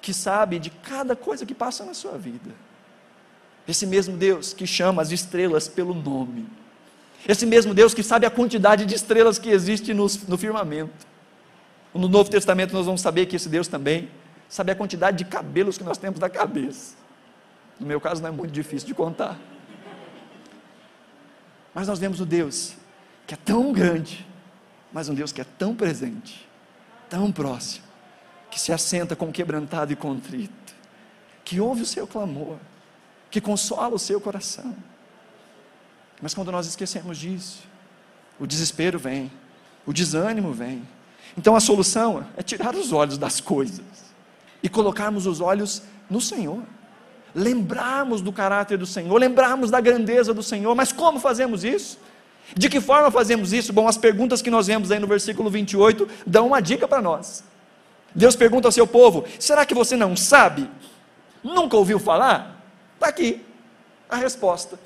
[0.00, 2.54] que sabe de cada coisa que passa na sua vida.
[3.66, 6.46] Esse mesmo Deus que chama as estrelas pelo nome,
[7.28, 11.06] esse mesmo Deus que sabe a quantidade de estrelas que existe no, no firmamento.
[11.94, 14.10] No Novo Testamento nós vamos saber que esse Deus também
[14.48, 16.94] sabe a quantidade de cabelos que nós temos na cabeça.
[17.80, 19.38] No meu caso não é muito difícil de contar.
[21.74, 22.74] Mas nós vemos o Deus
[23.26, 24.26] que é tão grande,
[24.92, 26.48] mas um Deus que é tão presente,
[27.08, 27.84] tão próximo,
[28.50, 30.74] que se assenta com quebrantado e contrito,
[31.44, 32.56] que ouve o seu clamor,
[33.30, 34.74] que consola o seu coração.
[36.20, 37.62] Mas quando nós esquecemos disso,
[38.38, 39.30] o desespero vem,
[39.84, 40.86] o desânimo vem.
[41.36, 43.84] Então a solução é tirar os olhos das coisas
[44.62, 46.62] e colocarmos os olhos no Senhor.
[47.34, 50.74] Lembrarmos do caráter do Senhor, lembrarmos da grandeza do Senhor.
[50.74, 51.98] Mas como fazemos isso?
[52.54, 53.72] De que forma fazemos isso?
[53.72, 57.44] Bom, as perguntas que nós vemos aí no versículo 28 dão uma dica para nós.
[58.14, 60.70] Deus pergunta ao seu povo: será que você não sabe?
[61.44, 62.64] Nunca ouviu falar?
[62.94, 63.44] Está aqui
[64.08, 64.78] a resposta.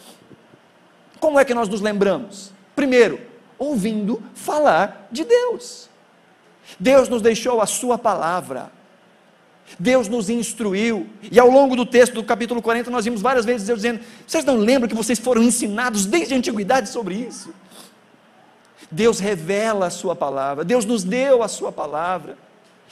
[1.20, 2.50] Como é que nós nos lembramos?
[2.74, 3.20] Primeiro,
[3.58, 5.88] ouvindo falar de Deus.
[6.78, 8.72] Deus nos deixou a Sua palavra.
[9.78, 13.66] Deus nos instruiu, e ao longo do texto do capítulo 40, nós vimos várias vezes
[13.66, 17.54] Deus dizendo: Vocês não lembram que vocês foram ensinados desde a antiguidade sobre isso?
[18.90, 22.36] Deus revela a Sua palavra, Deus nos deu a Sua palavra,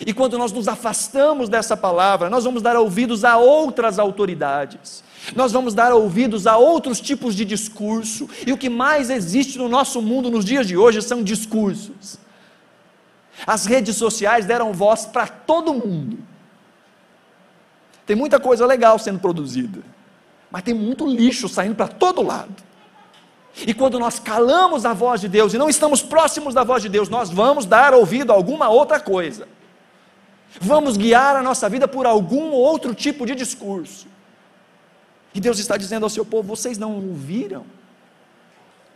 [0.07, 5.03] E quando nós nos afastamos dessa palavra, nós vamos dar ouvidos a outras autoridades,
[5.35, 9.69] nós vamos dar ouvidos a outros tipos de discurso, e o que mais existe no
[9.69, 12.17] nosso mundo nos dias de hoje são discursos.
[13.45, 16.19] As redes sociais deram voz para todo mundo.
[18.07, 19.81] Tem muita coisa legal sendo produzida,
[20.51, 22.55] mas tem muito lixo saindo para todo lado.
[23.67, 26.89] E quando nós calamos a voz de Deus e não estamos próximos da voz de
[26.89, 29.49] Deus, nós vamos dar ouvido a alguma outra coisa.
[30.61, 34.07] Vamos guiar a nossa vida por algum outro tipo de discurso.
[35.35, 37.65] E Deus está dizendo ao seu povo: vocês não ouviram.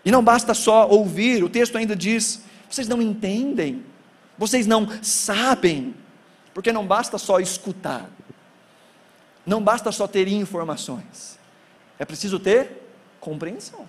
[0.04, 3.84] E não basta só ouvir, o texto ainda diz: vocês não entendem,
[4.36, 5.94] vocês não sabem,
[6.52, 8.10] porque não basta só escutar,
[9.46, 11.38] não basta só ter informações,
[11.98, 12.82] é preciso ter
[13.20, 13.86] compreensão.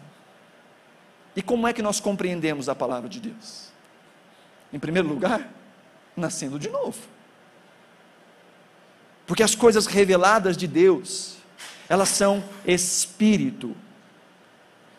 [1.35, 3.69] E como é que nós compreendemos a palavra de Deus?
[4.71, 5.51] Em primeiro lugar,
[6.15, 6.99] nascendo de novo.
[9.25, 11.35] Porque as coisas reveladas de Deus,
[11.87, 13.75] elas são espírito.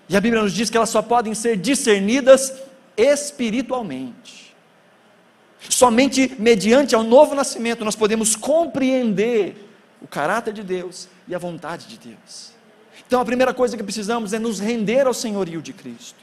[0.09, 2.53] E a Bíblia nos diz que elas só podem ser discernidas
[2.97, 4.55] espiritualmente.
[5.69, 11.87] Somente mediante ao novo nascimento nós podemos compreender o caráter de Deus e a vontade
[11.87, 12.53] de Deus.
[13.07, 16.19] Então a primeira coisa que precisamos é nos render ao senhorio de Cristo.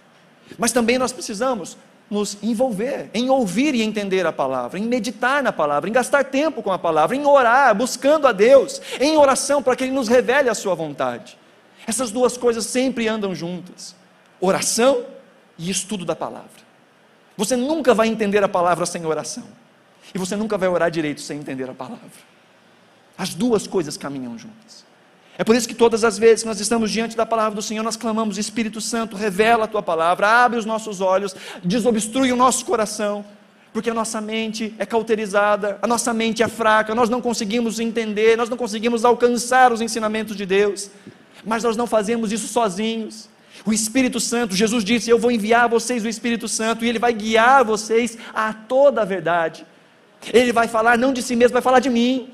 [0.58, 1.78] Mas também nós precisamos
[2.12, 6.62] nos envolver em ouvir e entender a palavra, em meditar na palavra, em gastar tempo
[6.62, 10.50] com a palavra, em orar, buscando a Deus, em oração para que Ele nos revele
[10.50, 11.38] a Sua vontade.
[11.88, 13.96] Essas duas coisas sempre andam juntas:
[14.42, 15.06] oração
[15.58, 16.50] e estudo da palavra.
[17.38, 19.46] Você nunca vai entender a palavra sem oração,
[20.14, 22.32] e você nunca vai orar direito sem entender a palavra.
[23.18, 24.91] As duas coisas caminham juntas.
[25.42, 27.82] É por isso que todas as vezes que nós estamos diante da palavra do Senhor,
[27.82, 32.64] nós clamamos: Espírito Santo, revela a tua palavra, abre os nossos olhos, desobstrui o nosso
[32.64, 33.26] coração,
[33.74, 38.38] porque a nossa mente é cauterizada, a nossa mente é fraca, nós não conseguimos entender,
[38.38, 40.92] nós não conseguimos alcançar os ensinamentos de Deus,
[41.44, 43.28] mas nós não fazemos isso sozinhos.
[43.66, 47.00] O Espírito Santo, Jesus disse: Eu vou enviar a vocês o Espírito Santo, e ele
[47.00, 49.66] vai guiar vocês a toda a verdade.
[50.32, 52.30] Ele vai falar não de si mesmo, vai falar de mim.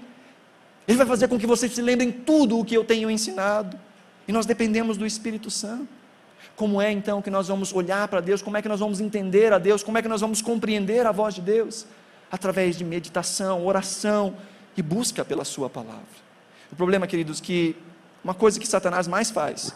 [0.88, 3.78] Ele vai fazer com que vocês se lembrem tudo o que eu tenho ensinado.
[4.28, 5.88] E nós dependemos do Espírito Santo.
[6.56, 8.42] Como é então que nós vamos olhar para Deus?
[8.42, 9.84] Como é que nós vamos entender a Deus?
[9.84, 11.86] Como é que nós vamos compreender a voz de Deus?
[12.32, 14.36] Através de meditação, oração
[14.76, 16.28] e busca pela Sua palavra.
[16.72, 17.76] O problema, queridos, que
[18.24, 19.74] uma coisa que Satanás mais faz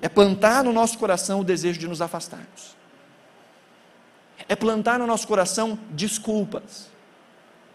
[0.00, 2.76] é plantar no nosso coração o desejo de nos afastarmos.
[4.48, 6.95] É plantar no nosso coração desculpas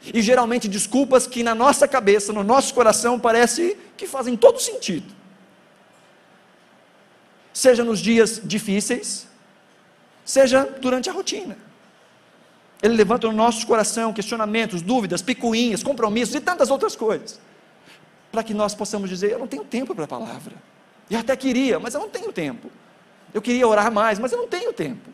[0.03, 5.13] e geralmente desculpas que na nossa cabeça, no nosso coração, parece que fazem todo sentido.
[7.53, 9.27] Seja nos dias difíceis,
[10.25, 11.57] seja durante a rotina.
[12.81, 17.39] Ele levanta no nosso coração questionamentos, dúvidas, picuinhas, compromissos e tantas outras coisas.
[18.31, 20.55] Para que nós possamos dizer: Eu não tenho tempo para a palavra.
[21.09, 22.71] Eu até queria, mas eu não tenho tempo.
[23.33, 25.09] Eu queria orar mais, mas eu não tenho tempo.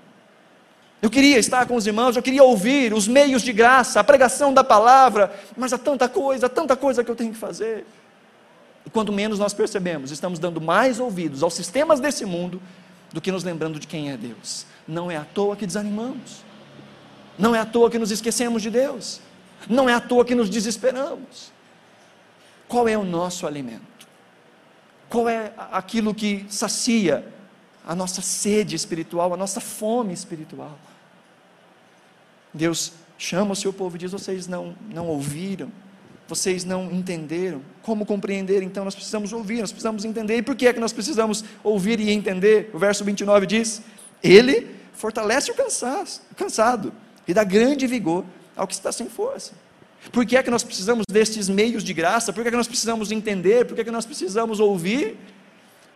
[1.02, 4.52] Eu queria estar com os irmãos, eu queria ouvir os meios de graça, a pregação
[4.52, 7.86] da palavra, mas há tanta coisa, tanta coisa que eu tenho que fazer.
[8.86, 12.60] E quanto menos nós percebemos, estamos dando mais ouvidos aos sistemas desse mundo
[13.14, 14.66] do que nos lembrando de quem é Deus.
[14.88, 16.44] Não é à toa que desanimamos,
[17.38, 19.22] não é à toa que nos esquecemos de Deus,
[19.70, 21.52] não é à toa que nos desesperamos.
[22.68, 24.08] Qual é o nosso alimento?
[25.10, 27.24] Qual é aquilo que sacia
[27.88, 30.78] a nossa sede espiritual, a nossa fome espiritual.
[32.54, 35.72] Deus chama o seu povo e diz: vocês não, não ouviram,
[36.28, 37.62] vocês não entenderam.
[37.82, 38.62] Como compreender?
[38.62, 40.36] Então nós precisamos ouvir, nós precisamos entender.
[40.36, 42.70] E por que é que nós precisamos ouvir e entender?
[42.74, 43.82] O verso 29 diz:
[44.22, 45.56] Ele fortalece o
[46.36, 46.94] cansado
[47.26, 49.54] e dá grande vigor ao que está sem força.
[50.12, 52.34] Por que é que nós precisamos destes meios de graça?
[52.34, 53.66] Por que é que nós precisamos entender?
[53.66, 55.18] Por que é que nós precisamos ouvir?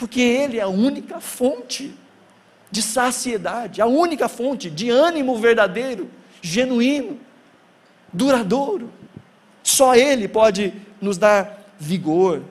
[0.02, 1.94] Porque Ele é a única fonte
[2.72, 6.10] de saciedade, a única fonte de ânimo verdadeiro,
[6.42, 7.20] genuíno,
[8.12, 8.92] duradouro.
[9.62, 12.42] Só Ele pode nos dar vigor.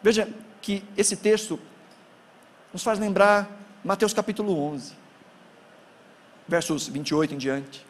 [0.00, 0.28] Veja
[0.62, 1.58] que esse texto
[2.72, 3.50] nos faz lembrar
[3.82, 4.92] Mateus capítulo 11,
[6.46, 7.84] versos 28 em diante,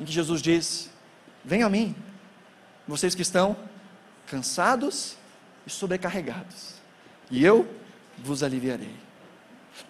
[0.00, 0.90] em que Jesus diz:
[1.44, 1.94] Venham a mim,
[2.88, 3.54] vocês que estão
[4.26, 5.14] cansados
[5.66, 6.76] e sobrecarregados,
[7.30, 7.81] e eu
[8.22, 8.94] vos aliviarei.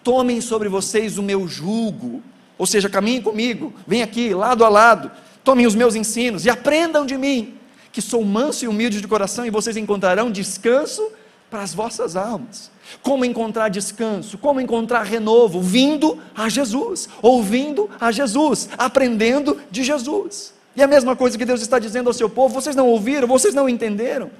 [0.03, 2.21] Tomem sobre vocês o meu jugo,
[2.57, 5.11] ou seja, caminhem comigo, vem aqui, lado a lado,
[5.43, 7.55] tomem os meus ensinos e aprendam de mim,
[7.91, 11.07] que sou manso e humilde de coração, e vocês encontrarão descanso
[11.49, 12.71] para as vossas almas.
[13.01, 14.37] Como encontrar descanso?
[14.37, 15.61] Como encontrar renovo?
[15.61, 20.53] Vindo a Jesus, ouvindo a Jesus, aprendendo de Jesus.
[20.75, 23.53] E a mesma coisa que Deus está dizendo ao seu povo: vocês não ouviram, vocês
[23.53, 24.31] não entenderam.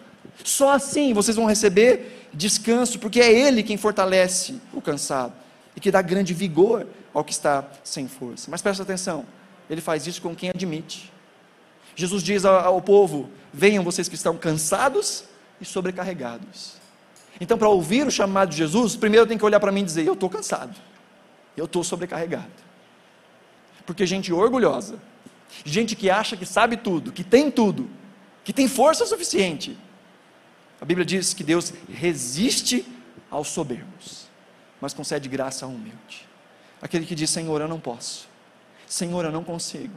[0.44, 5.34] Só assim vocês vão receber descanso, porque é Ele quem fortalece o cansado
[5.76, 8.50] e que dá grande vigor ao que está sem força.
[8.50, 9.26] Mas presta atenção,
[9.70, 11.12] Ele faz isso com quem admite.
[11.96, 15.26] Jesus diz ao povo: venham vocês que estão cansados
[15.62, 16.74] e sobrecarregados.
[17.40, 20.06] Então, para ouvir o chamado de Jesus, primeiro tem que olhar para mim e dizer:
[20.06, 20.76] eu estou cansado,
[21.56, 22.64] eu estou sobrecarregado.
[23.86, 24.98] Porque gente orgulhosa,
[25.66, 27.90] gente que acha que sabe tudo, que tem tudo,
[28.44, 29.78] que tem força suficiente.
[30.84, 32.86] A Bíblia diz que Deus resiste
[33.32, 34.28] aos soberbos,
[34.82, 36.28] mas concede graça ao humilde.
[36.82, 38.28] Aquele que diz: Senhor, eu não posso,
[38.86, 39.94] Senhor, eu não consigo.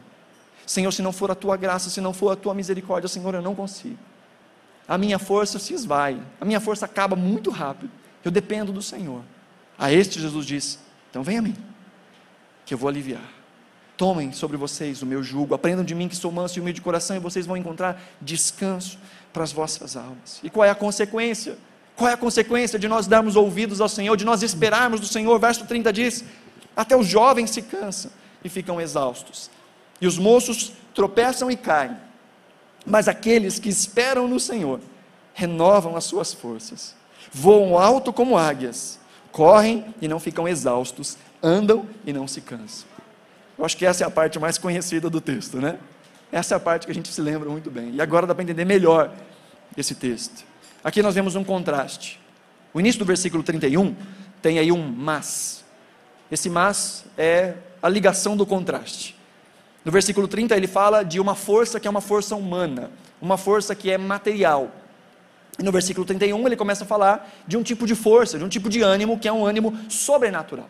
[0.64, 3.42] Senhor, se não for a tua graça, se não for a tua misericórdia, Senhor, eu
[3.42, 3.98] não consigo.
[4.86, 7.90] A minha força se esvai, a minha força acaba muito rápido.
[8.24, 9.24] Eu dependo do Senhor.
[9.76, 10.78] A este Jesus diz:
[11.10, 11.56] Então venha a mim,
[12.64, 13.28] que eu vou aliviar.
[13.96, 16.82] Tomem sobre vocês o meu jugo, aprendam de mim que sou manso e humilde de
[16.82, 18.96] coração, e vocês vão encontrar descanso
[19.36, 20.40] para as vossas almas.
[20.42, 21.58] E qual é a consequência?
[21.94, 25.38] Qual é a consequência de nós darmos ouvidos ao Senhor, de nós esperarmos do Senhor?
[25.38, 26.24] Verso 30 diz:
[26.74, 28.10] Até os jovens se cansam
[28.42, 29.50] e ficam exaustos,
[30.00, 31.94] e os moços tropeçam e caem,
[32.86, 34.80] mas aqueles que esperam no Senhor
[35.34, 36.94] renovam as suas forças,
[37.30, 38.98] voam alto como águias,
[39.32, 42.88] correm e não ficam exaustos, andam e não se cansam.
[43.58, 45.78] Eu acho que essa é a parte mais conhecida do texto, né?
[46.30, 47.94] Essa é a parte que a gente se lembra muito bem.
[47.94, 49.12] E agora dá para entender melhor
[49.76, 50.44] esse texto.
[50.82, 52.20] Aqui nós vemos um contraste.
[52.72, 53.94] O início do versículo 31
[54.42, 55.64] tem aí um mas.
[56.30, 59.16] Esse mas é a ligação do contraste.
[59.84, 63.74] No versículo 30 ele fala de uma força que é uma força humana, uma força
[63.74, 64.70] que é material.
[65.58, 68.48] E no versículo 31 ele começa a falar de um tipo de força, de um
[68.48, 70.68] tipo de ânimo que é um ânimo sobrenatural.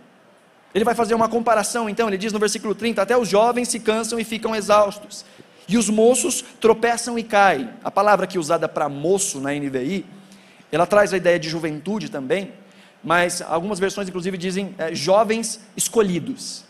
[0.74, 3.80] Ele vai fazer uma comparação, então, ele diz no versículo 30: Até os jovens se
[3.80, 5.24] cansam e ficam exaustos,
[5.68, 7.70] e os moços tropeçam e caem.
[7.82, 10.04] A palavra aqui usada para moço na NVI,
[10.70, 12.52] ela traz a ideia de juventude também,
[13.02, 16.64] mas algumas versões, inclusive, dizem é, jovens escolhidos.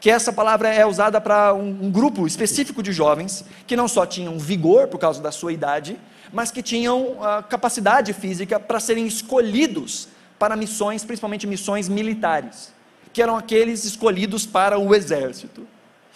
[0.00, 4.04] Que essa palavra é usada para um, um grupo específico de jovens que não só
[4.04, 5.96] tinham vigor por causa da sua idade,
[6.32, 10.08] mas que tinham a capacidade física para serem escolhidos
[10.38, 12.74] para missões, principalmente missões militares
[13.14, 15.66] que eram aqueles escolhidos para o exército.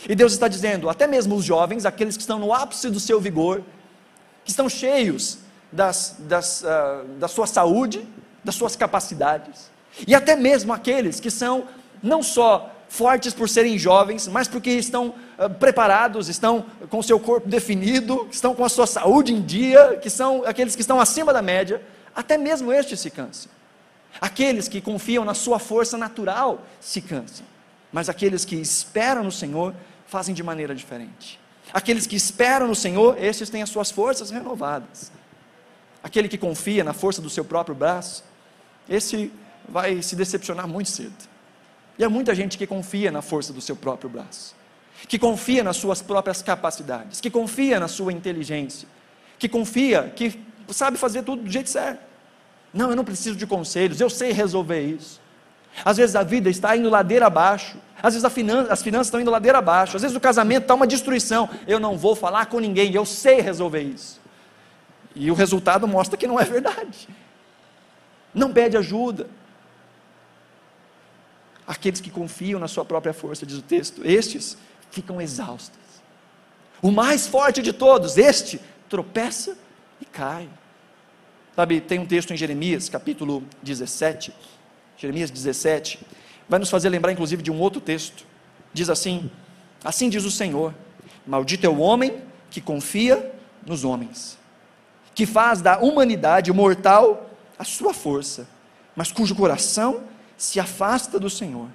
[0.07, 3.21] E Deus está dizendo, até mesmo os jovens, aqueles que estão no ápice do seu
[3.21, 3.63] vigor,
[4.45, 5.39] que estão cheios
[5.73, 8.07] das, das, uh, da sua saúde,
[8.45, 9.71] das suas capacidades,
[10.07, 11.65] e até mesmo aqueles que são
[12.03, 17.19] não só fortes por serem jovens, mas porque estão uh, preparados, estão com o seu
[17.19, 21.33] corpo definido, estão com a sua saúde em dia, que são aqueles que estão acima
[21.33, 21.83] da média,
[22.15, 23.51] até mesmo estes se cansam.
[24.21, 27.45] Aqueles que confiam na sua força natural se cansam,
[27.93, 29.75] mas aqueles que esperam no Senhor
[30.09, 31.39] fazem de maneira diferente.
[31.73, 35.13] Aqueles que esperam no Senhor, estes têm as suas forças renovadas.
[36.03, 38.25] Aquele que confia na força do seu próprio braço,
[38.89, 39.31] esse
[39.69, 41.29] vai se decepcionar muito cedo.
[41.99, 44.57] E há muita gente que confia na força do seu próprio braço,
[45.07, 48.89] que confia nas suas próprias capacidades, que confia na sua inteligência,
[49.39, 50.41] que confia que
[50.71, 52.01] sabe fazer tudo do jeito certo.
[52.73, 55.21] Não, eu não preciso de conselhos, eu sei resolver isso.
[55.85, 59.59] Às vezes a vida está indo ladeira abaixo, às vezes as finanças estão indo ladeira
[59.59, 61.49] abaixo, às vezes o casamento está uma destruição.
[61.67, 64.21] Eu não vou falar com ninguém, eu sei resolver isso.
[65.15, 67.09] E o resultado mostra que não é verdade.
[68.33, 69.29] Não pede ajuda.
[71.67, 74.57] Aqueles que confiam na sua própria força, diz o texto, estes
[74.91, 75.79] ficam exaustos.
[76.81, 79.59] O mais forte de todos, este, tropeça
[80.01, 80.49] e cai.
[81.57, 84.33] Sabe, tem um texto em Jeremias, capítulo 17,
[84.99, 86.01] Jeremias 17,
[86.49, 88.27] vai nos fazer lembrar inclusive de um outro texto.
[88.73, 89.31] Diz assim:
[89.85, 90.75] Assim diz o Senhor:
[91.25, 92.21] Maldito é o homem
[92.51, 93.33] que confia
[93.65, 94.37] nos homens,
[95.15, 98.49] que faz da humanidade mortal a sua força,
[98.97, 100.03] mas cujo coração
[100.37, 101.69] se afasta do Senhor.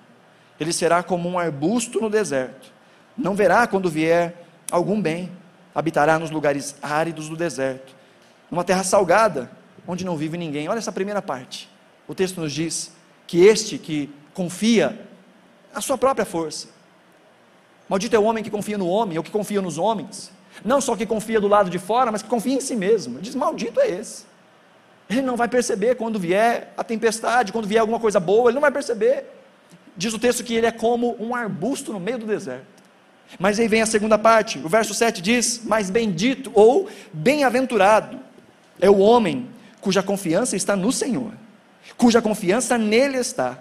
[0.59, 2.73] Ele será como um arbusto no deserto,
[3.17, 5.31] não verá quando vier algum bem,
[5.73, 7.95] habitará nos lugares áridos do deserto,
[8.51, 9.49] numa terra salgada,
[9.87, 10.67] onde não vive ninguém.
[10.67, 11.69] Olha essa primeira parte.
[12.07, 12.91] O texto nos diz
[13.27, 15.07] que este que confia
[15.73, 16.67] na sua própria força.
[17.87, 20.31] Maldito é o homem que confia no homem, ou que confia nos homens.
[20.63, 23.15] Não só que confia do lado de fora, mas que confia em si mesmo.
[23.15, 24.25] Ele diz: Maldito é esse.
[25.09, 28.61] Ele não vai perceber quando vier a tempestade, quando vier alguma coisa boa, ele não
[28.61, 29.25] vai perceber.
[29.95, 32.65] Diz o texto que ele é como um arbusto no meio do deserto.
[33.39, 38.19] Mas aí vem a segunda parte, o verso 7 diz: Mas bendito ou bem-aventurado
[38.79, 39.49] é o homem
[39.81, 41.33] cuja confiança está no Senhor,
[41.97, 43.57] cuja confiança nele está.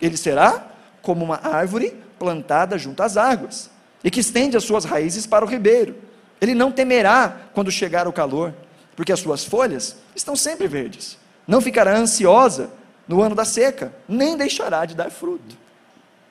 [0.00, 0.66] Ele será
[1.02, 3.70] como uma árvore plantada junto às águas
[4.02, 5.96] e que estende as suas raízes para o ribeiro.
[6.40, 8.54] Ele não temerá quando chegar o calor,
[8.94, 11.18] porque as suas folhas estão sempre verdes.
[11.46, 12.70] Não ficará ansiosa
[13.06, 15.56] no ano da seca, nem deixará de dar fruto.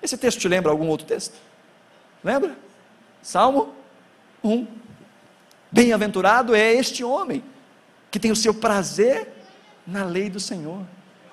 [0.02, 1.36] Esse texto te lembra algum outro texto?
[2.24, 2.56] Lembra?
[3.22, 3.74] Salmo
[4.44, 4.68] 1.
[5.72, 7.44] Bem-aventurado é este homem
[8.12, 9.28] que tem o seu prazer
[9.86, 10.82] na lei do Senhor.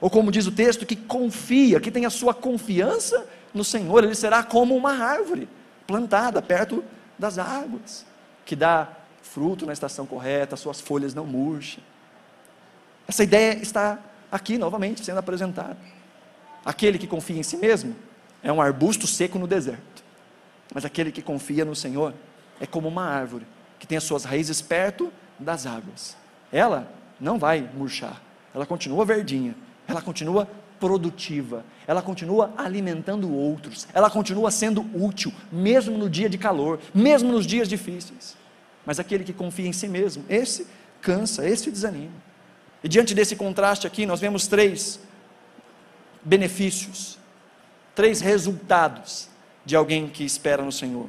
[0.03, 3.25] Ou como diz o texto, que confia, que tem a sua confiança
[3.55, 5.49] no Senhor, ele será como uma árvore
[5.87, 6.83] plantada perto
[7.17, 8.05] das águas,
[8.45, 8.89] que dá
[9.23, 11.85] fruto na estação correta, suas folhas não murcham.
[13.07, 14.01] Essa ideia está
[14.31, 15.79] aqui novamente sendo apresentada.
[16.65, 17.95] Aquele que confia em si mesmo
[18.43, 20.03] é um arbusto seco no deserto,
[20.75, 22.13] mas aquele que confia no Senhor
[22.61, 23.47] é como uma árvore
[23.79, 26.17] que tem as suas raízes perto das águas.
[26.51, 28.21] Ela não vai murchar,
[28.53, 29.55] ela continua verdinha,
[29.93, 30.49] ela continua
[30.81, 37.31] produtiva, ela continua alimentando outros, ela continua sendo útil, mesmo no dia de calor, mesmo
[37.31, 38.37] nos dias difíceis.
[38.85, 40.67] Mas aquele que confia em si mesmo, esse
[41.01, 42.11] cansa, esse desanima.
[42.83, 44.99] E diante desse contraste aqui, nós vemos três
[46.25, 47.19] benefícios,
[47.95, 49.29] três resultados
[49.65, 51.09] de alguém que espera no Senhor.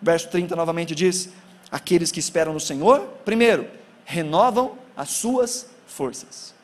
[0.00, 1.30] Verso 30 novamente diz:
[1.70, 3.68] Aqueles que esperam no Senhor, primeiro,
[4.04, 6.54] renovam as suas forças.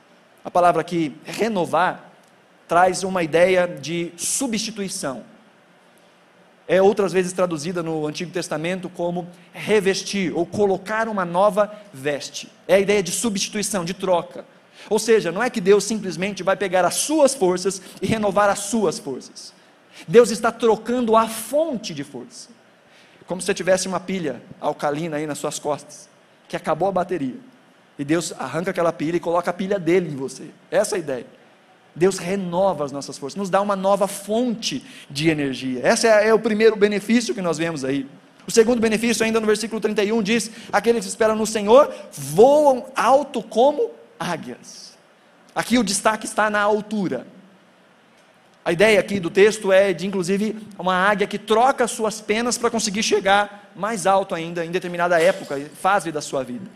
[0.45, 2.13] A palavra aqui, renovar,
[2.67, 5.25] traz uma ideia de substituição.
[6.67, 12.51] É outras vezes traduzida no Antigo Testamento como revestir ou colocar uma nova veste.
[12.69, 14.45] É a ideia de substituição, de troca.
[14.91, 18.61] Ou seja, não é que Deus simplesmente vai pegar as suas forças e renovar as
[18.61, 19.55] suas forças.
[20.07, 22.51] Deus está trocando a fonte de força.
[23.27, 26.09] Como se você tivesse uma pilha alcalina aí nas suas costas,
[26.49, 27.37] que acabou a bateria.
[27.99, 30.51] E Deus arranca aquela pilha e coloca a pilha dele em você.
[30.71, 31.27] Essa é a ideia.
[31.95, 35.87] Deus renova as nossas forças, nos dá uma nova fonte de energia.
[35.87, 38.07] Esse é, é, o primeiro benefício que nós vemos aí.
[38.47, 43.43] O segundo benefício, ainda no versículo 31, diz: Aqueles que esperam no Senhor voam alto
[43.43, 44.97] como águias.
[45.55, 47.27] Aqui o destaque está na altura.
[48.65, 52.71] A ideia aqui do texto é de, inclusive, uma águia que troca suas penas para
[52.71, 56.71] conseguir chegar mais alto ainda, em determinada época, fase da sua vida.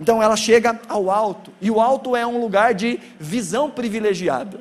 [0.00, 4.60] Então ela chega ao alto, e o alto é um lugar de visão privilegiada.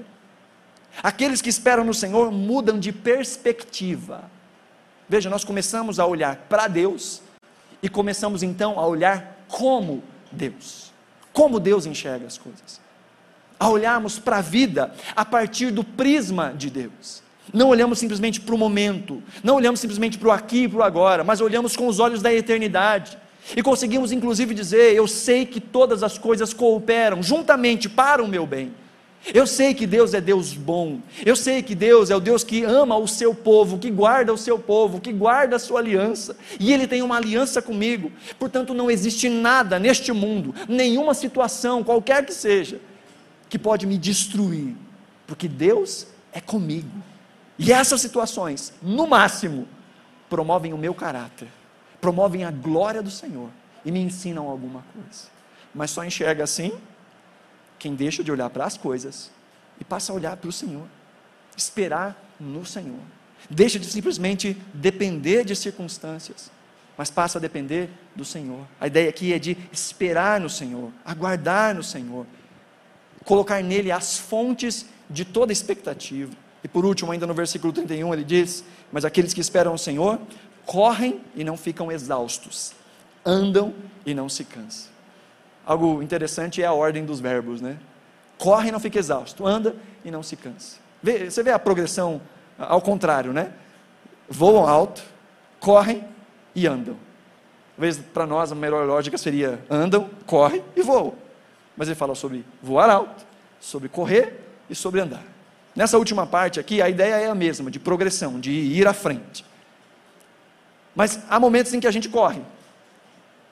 [1.01, 4.23] Aqueles que esperam no Senhor mudam de perspectiva.
[5.07, 7.21] Veja, nós começamos a olhar para Deus
[7.83, 10.91] e começamos então a olhar como Deus.
[11.31, 12.81] Como Deus enxerga as coisas.
[13.59, 17.21] A olharmos para a vida a partir do prisma de Deus.
[17.53, 20.83] Não olhamos simplesmente para o momento, não olhamos simplesmente para o aqui e para o
[20.83, 23.17] agora, mas olhamos com os olhos da eternidade
[23.55, 28.45] e conseguimos inclusive dizer: Eu sei que todas as coisas cooperam juntamente para o meu
[28.45, 28.73] bem.
[29.33, 30.99] Eu sei que Deus é Deus bom.
[31.25, 34.37] Eu sei que Deus é o Deus que ama o seu povo, que guarda o
[34.37, 36.37] seu povo, que guarda a sua aliança.
[36.59, 38.11] E Ele tem uma aliança comigo.
[38.39, 42.79] Portanto, não existe nada neste mundo, nenhuma situação, qualquer que seja,
[43.49, 44.75] que pode me destruir,
[45.25, 46.91] porque Deus é comigo.
[47.59, 49.67] E essas situações, no máximo,
[50.29, 51.47] promovem o meu caráter
[52.01, 53.49] promovem a glória do Senhor
[53.83, 55.27] e me ensinam alguma coisa.
[55.73, 56.71] Mas só enxerga assim
[57.79, 59.31] quem deixa de olhar para as coisas
[59.79, 60.85] e passa a olhar para o Senhor,
[61.55, 62.99] esperar no Senhor.
[63.49, 66.51] Deixa de simplesmente depender de circunstâncias,
[66.97, 68.65] mas passa a depender do Senhor.
[68.79, 72.25] A ideia aqui é de esperar no Senhor, aguardar no Senhor,
[73.23, 76.33] colocar nele as fontes de toda expectativa.
[76.63, 80.19] E por último, ainda no versículo 31, ele diz: Mas aqueles que esperam o Senhor
[80.67, 82.73] correm e não ficam exaustos,
[83.25, 83.73] andam
[84.05, 84.91] e não se cansam.
[85.65, 87.77] Algo interessante é a ordem dos verbos, né?
[88.37, 90.77] Corre e não fica exausto, anda e não se cansa.
[91.01, 92.21] Vê, você vê a progressão
[92.59, 93.53] ao contrário, né?
[94.29, 95.01] Voam alto,
[95.59, 96.03] correm
[96.53, 96.97] e andam.
[97.75, 101.15] Talvez para nós a melhor lógica seria andam, correm e voam.
[101.77, 103.25] Mas ele fala sobre voar alto,
[103.59, 105.23] sobre correr e sobre andar.
[105.73, 109.45] Nessa última parte aqui, a ideia é a mesma, de progressão, de ir à frente.
[110.97, 112.41] Mas há momentos em que a gente corre.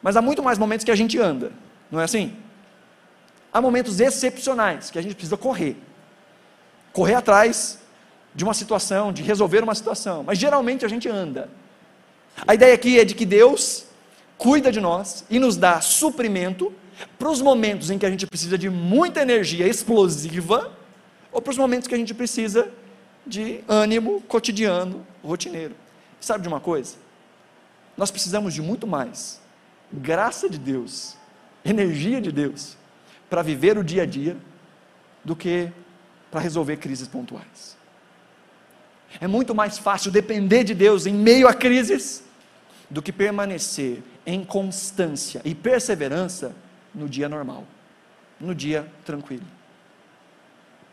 [0.01, 1.51] Mas há muito mais momentos que a gente anda.
[1.91, 2.35] Não é assim?
[3.53, 5.77] Há momentos excepcionais que a gente precisa correr.
[6.91, 7.77] Correr atrás
[8.33, 10.23] de uma situação, de resolver uma situação.
[10.23, 11.47] Mas geralmente a gente anda.
[12.47, 13.85] A ideia aqui é de que Deus
[14.39, 16.73] cuida de nós e nos dá suprimento
[17.19, 20.75] para os momentos em que a gente precisa de muita energia explosiva
[21.31, 22.71] ou para os momentos que a gente precisa
[23.23, 25.75] de ânimo cotidiano, rotineiro.
[26.19, 27.04] Sabe de uma coisa?
[27.97, 29.41] Nós precisamos de muito mais
[29.91, 31.15] graça de Deus,
[31.63, 32.75] energia de Deus,
[33.29, 34.35] para viver o dia a dia,
[35.23, 35.71] do que
[36.29, 37.77] para resolver crises pontuais.
[39.19, 42.23] É muito mais fácil depender de Deus em meio a crises
[42.89, 46.55] do que permanecer em constância e perseverança
[46.93, 47.65] no dia normal,
[48.39, 49.45] no dia tranquilo.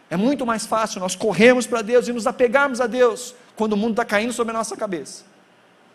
[0.08, 3.76] É muito mais fácil nós corrermos para Deus e nos apegarmos a Deus quando o
[3.76, 5.24] mundo está caindo sobre a nossa cabeça,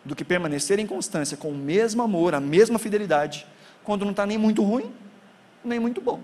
[0.04, 3.46] do que permanecer em constância com o mesmo amor, a mesma fidelidade,
[3.84, 4.92] quando não está nem muito ruim,
[5.64, 6.20] nem muito bom.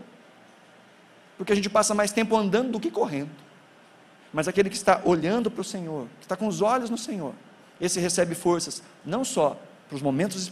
[1.36, 3.30] Porque a gente passa mais tempo andando do que correndo.
[4.32, 7.34] Mas aquele que está olhando para o Senhor, que está com os olhos no Senhor,
[7.80, 10.50] esse recebe forças, não só para os momentos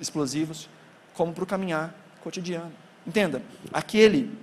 [0.00, 0.68] explosivos,
[1.14, 2.72] como para o caminhar cotidiano.
[3.06, 3.42] Entenda,
[3.72, 4.36] aquele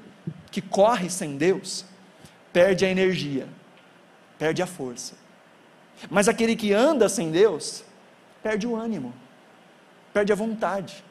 [0.52, 1.86] que corre sem Deus,
[2.52, 3.48] perde a energia,
[4.38, 5.16] perde a força.
[6.10, 7.84] Mas aquele que anda sem Deus,
[8.42, 9.14] perde o ânimo,
[10.14, 11.04] perde a vontade.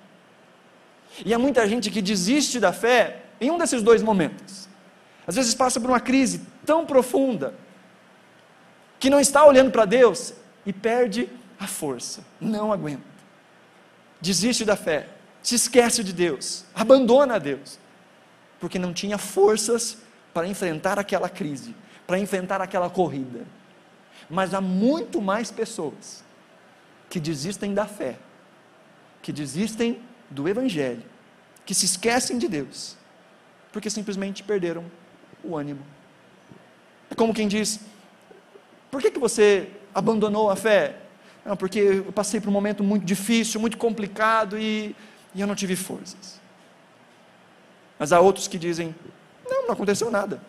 [1.25, 4.69] E há muita gente que desiste da fé em um desses dois momentos.
[5.27, 7.55] Às vezes passa por uma crise tão profunda,
[8.99, 10.35] que não está olhando para Deus
[10.67, 13.03] e perde a força, não aguenta.
[14.21, 15.09] Desiste da fé,
[15.43, 17.79] se esquece de Deus, abandona a Deus,
[18.59, 19.99] porque não tinha forças
[20.35, 21.75] para enfrentar aquela crise,
[22.07, 23.47] para enfrentar aquela corrida.
[24.29, 26.25] Mas há muito mais pessoas
[27.09, 28.19] que desistem da fé,
[29.23, 30.01] que desistem
[30.31, 31.03] do Evangelho,
[31.65, 32.97] que se esquecem de Deus,
[33.73, 34.85] porque simplesmente perderam
[35.43, 35.83] o ânimo.
[37.11, 37.81] É como quem diz:
[38.91, 40.97] por que, que você abandonou a fé?
[41.45, 44.95] Não, porque eu passei por um momento muito difícil, muito complicado e,
[45.35, 46.41] e eu não tive forças.
[47.99, 48.95] Mas há outros que dizem:
[49.49, 50.41] não, não aconteceu nada.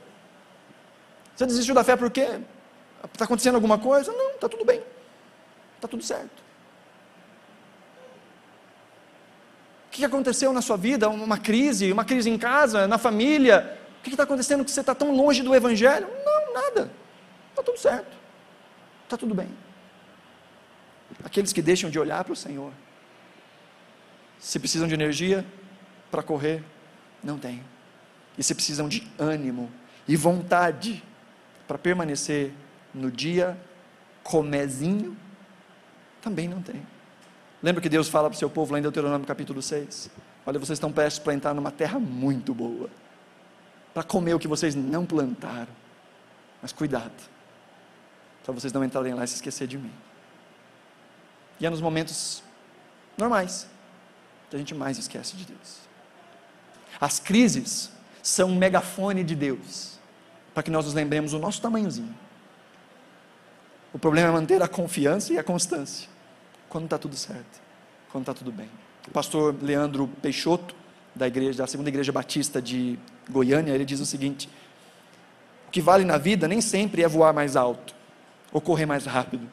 [1.36, 2.22] Você desistiu da fé porque
[3.14, 4.12] está acontecendo alguma coisa?
[4.12, 4.84] Não, está tudo bem,
[5.76, 6.49] está tudo certo.
[10.00, 11.10] Que aconteceu na sua vida?
[11.10, 13.78] Uma crise, uma crise em casa, na família?
[14.00, 16.08] O que está acontecendo que você está tão longe do Evangelho?
[16.26, 16.92] Não, nada.
[17.50, 18.18] Está tudo certo.
[19.04, 19.50] Está tudo bem.
[21.24, 22.72] Aqueles que deixam de olhar para o Senhor,
[24.40, 25.46] se precisam de energia
[26.10, 26.64] para correr,
[27.24, 27.64] não tem.
[28.38, 29.70] E se precisam de ânimo
[30.08, 31.04] e vontade
[31.68, 32.54] para permanecer
[32.94, 33.58] no dia
[34.24, 35.18] comezinho,
[36.22, 36.82] também não tem.
[37.62, 40.10] Lembra que Deus fala para o seu povo lá em Deuteronômio capítulo 6?
[40.46, 42.90] Olha, vocês estão prestes para entrar numa terra muito boa,
[43.94, 45.68] para comer o que vocês não plantaram.
[46.62, 47.12] Mas cuidado,
[48.44, 49.92] para vocês não entrarem lá e se esquecer de mim.
[51.60, 52.42] E é nos momentos
[53.18, 53.68] normais
[54.50, 55.80] que a gente mais esquece de Deus.
[57.00, 57.92] As crises
[58.24, 60.00] são um megafone de Deus,
[60.54, 62.16] para que nós nos lembremos do nosso tamanhozinho.
[63.92, 66.19] O problema é manter a confiança e a constância
[66.70, 67.60] quando está tudo certo,
[68.12, 68.70] quando está tudo bem.
[69.08, 70.76] O pastor Leandro Peixoto,
[71.16, 72.98] da igreja, da segunda igreja batista de
[73.30, 74.48] Goiânia, ele diz o seguinte:
[75.68, 77.96] o que vale na vida nem sempre é voar mais alto
[78.52, 79.50] ou correr mais rápido.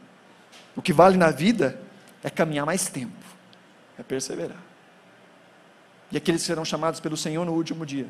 [0.76, 1.80] O que vale na vida
[2.22, 3.24] é caminhar mais tempo,
[3.98, 4.62] é perseverar.
[6.12, 8.06] E aqueles que serão chamados pelo Senhor no último dia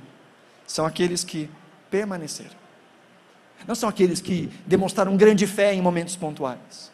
[0.66, 1.48] são aqueles que
[1.90, 2.66] permaneceram.
[3.66, 6.90] Não são aqueles que demonstraram grande fé em momentos pontuais,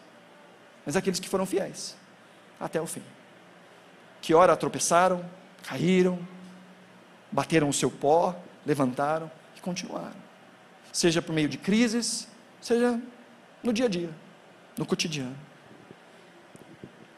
[0.85, 1.97] mas aqueles que foram fiéis
[2.63, 3.03] até o fim.
[4.21, 5.25] Que ora tropeçaram,
[5.65, 6.19] caíram,
[7.31, 10.23] bateram o seu pó, levantaram e continuaram.
[10.93, 12.29] Seja por meio de crises,
[12.61, 13.01] seja
[13.63, 14.11] no dia a dia,
[14.79, 15.37] no cotidiano.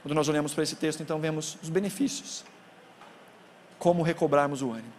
[0.03, 2.45] Quando nós olhamos para esse texto, então vemos os benefícios.
[3.79, 4.93] Como recobrarmos o ânimo,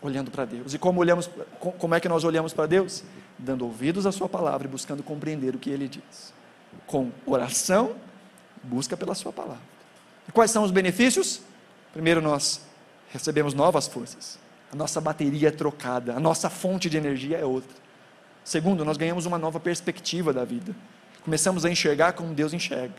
[0.00, 0.74] olhando para Deus.
[0.74, 3.02] E como olhamos, como é que nós olhamos para Deus?
[3.38, 6.32] Dando ouvidos à sua palavra e buscando compreender o que ele diz.
[6.86, 7.96] Com oração
[8.62, 9.62] Busca pela Sua palavra.
[10.28, 11.40] E quais são os benefícios?
[11.92, 12.60] Primeiro, nós
[13.10, 14.38] recebemos novas forças.
[14.72, 17.76] A nossa bateria é trocada, a nossa fonte de energia é outra.
[18.44, 20.74] Segundo, nós ganhamos uma nova perspectiva da vida.
[21.22, 22.94] Começamos a enxergar como Deus enxerga.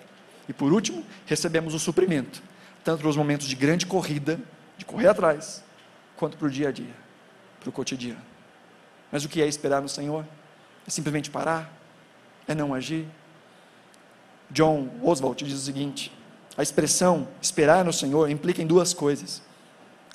[0.47, 2.41] E por último, recebemos o suprimento,
[2.83, 4.39] tanto para os momentos de grande corrida,
[4.77, 5.63] de correr atrás,
[6.15, 6.93] quanto para o dia a dia,
[7.59, 8.21] para o cotidiano.
[9.11, 10.25] Mas o que é esperar no Senhor?
[10.85, 11.71] É simplesmente parar?
[12.47, 13.05] É não agir?
[14.49, 16.11] John Oswald diz o seguinte:
[16.57, 19.41] a expressão esperar no Senhor implica em duas coisas: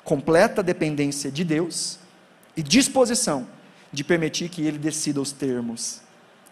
[0.03, 1.99] completa dependência de Deus
[2.55, 3.47] e disposição
[3.91, 6.01] de permitir que Ele decida os termos.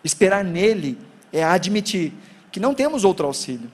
[0.03, 0.97] Esperar nele
[1.33, 2.13] é admitir
[2.51, 3.71] que não temos outro auxílio,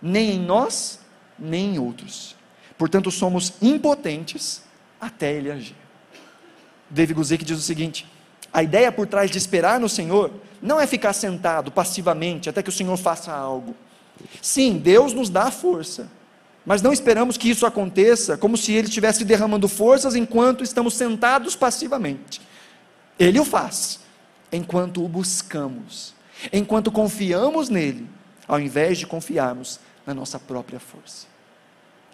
[0.00, 1.00] nem em nós,
[1.38, 2.34] nem em outros.
[2.78, 4.62] Portanto, somos impotentes
[5.00, 5.76] até Ele agir.
[6.90, 8.06] David Guzik diz o seguinte:
[8.52, 10.30] a ideia por trás de esperar no Senhor
[10.62, 13.74] não é ficar sentado passivamente até que o Senhor faça algo.
[14.40, 16.08] Sim, Deus nos dá força,
[16.64, 21.54] mas não esperamos que isso aconteça como se Ele estivesse derramando forças enquanto estamos sentados
[21.54, 22.40] passivamente.
[23.18, 24.00] Ele o faz
[24.52, 26.14] enquanto o buscamos,
[26.52, 28.08] enquanto confiamos nele,
[28.46, 31.26] ao invés de confiarmos na nossa própria força.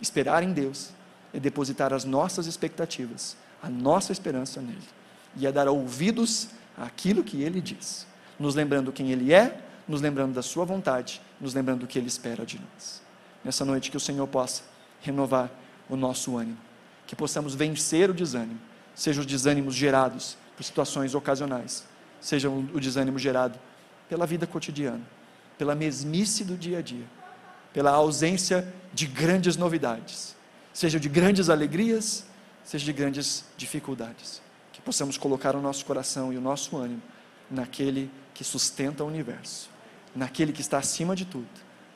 [0.00, 0.90] Esperar em Deus
[1.32, 4.82] é depositar as nossas expectativas, a nossa esperança nele,
[5.36, 8.06] e é dar ouvidos àquilo que ele diz,
[8.38, 12.08] nos lembrando quem ele é, nos lembrando da sua vontade, nos lembrando do que ele
[12.08, 13.02] espera de nós.
[13.44, 14.62] Nessa noite, que o Senhor possa
[15.00, 15.50] renovar
[15.88, 16.58] o nosso ânimo,
[17.06, 18.60] que possamos vencer o desânimo,
[18.94, 21.84] seja os desânimos gerados por situações ocasionais,
[22.20, 23.58] seja o desânimo gerado
[24.08, 25.00] pela vida cotidiana,
[25.58, 27.04] pela mesmice do dia a dia,
[27.72, 30.36] pela ausência de grandes novidades,
[30.72, 32.24] seja de grandes alegrias,
[32.62, 34.41] seja de grandes dificuldades.
[34.82, 37.02] Que possamos colocar o nosso coração e o nosso ânimo
[37.48, 39.70] naquele que sustenta o universo,
[40.16, 41.46] naquele que está acima de tudo,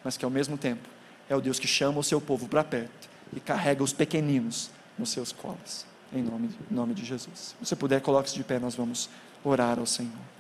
[0.05, 0.89] mas que ao mesmo tempo
[1.29, 5.11] é o Deus que chama o seu povo para perto e carrega os pequeninos nos
[5.11, 5.85] seus colos.
[6.13, 7.57] Em nome, em nome de Jesus.
[7.59, 9.11] Se você puder, coloque-se de pé, nós vamos
[9.43, 10.36] orar ao Senhor.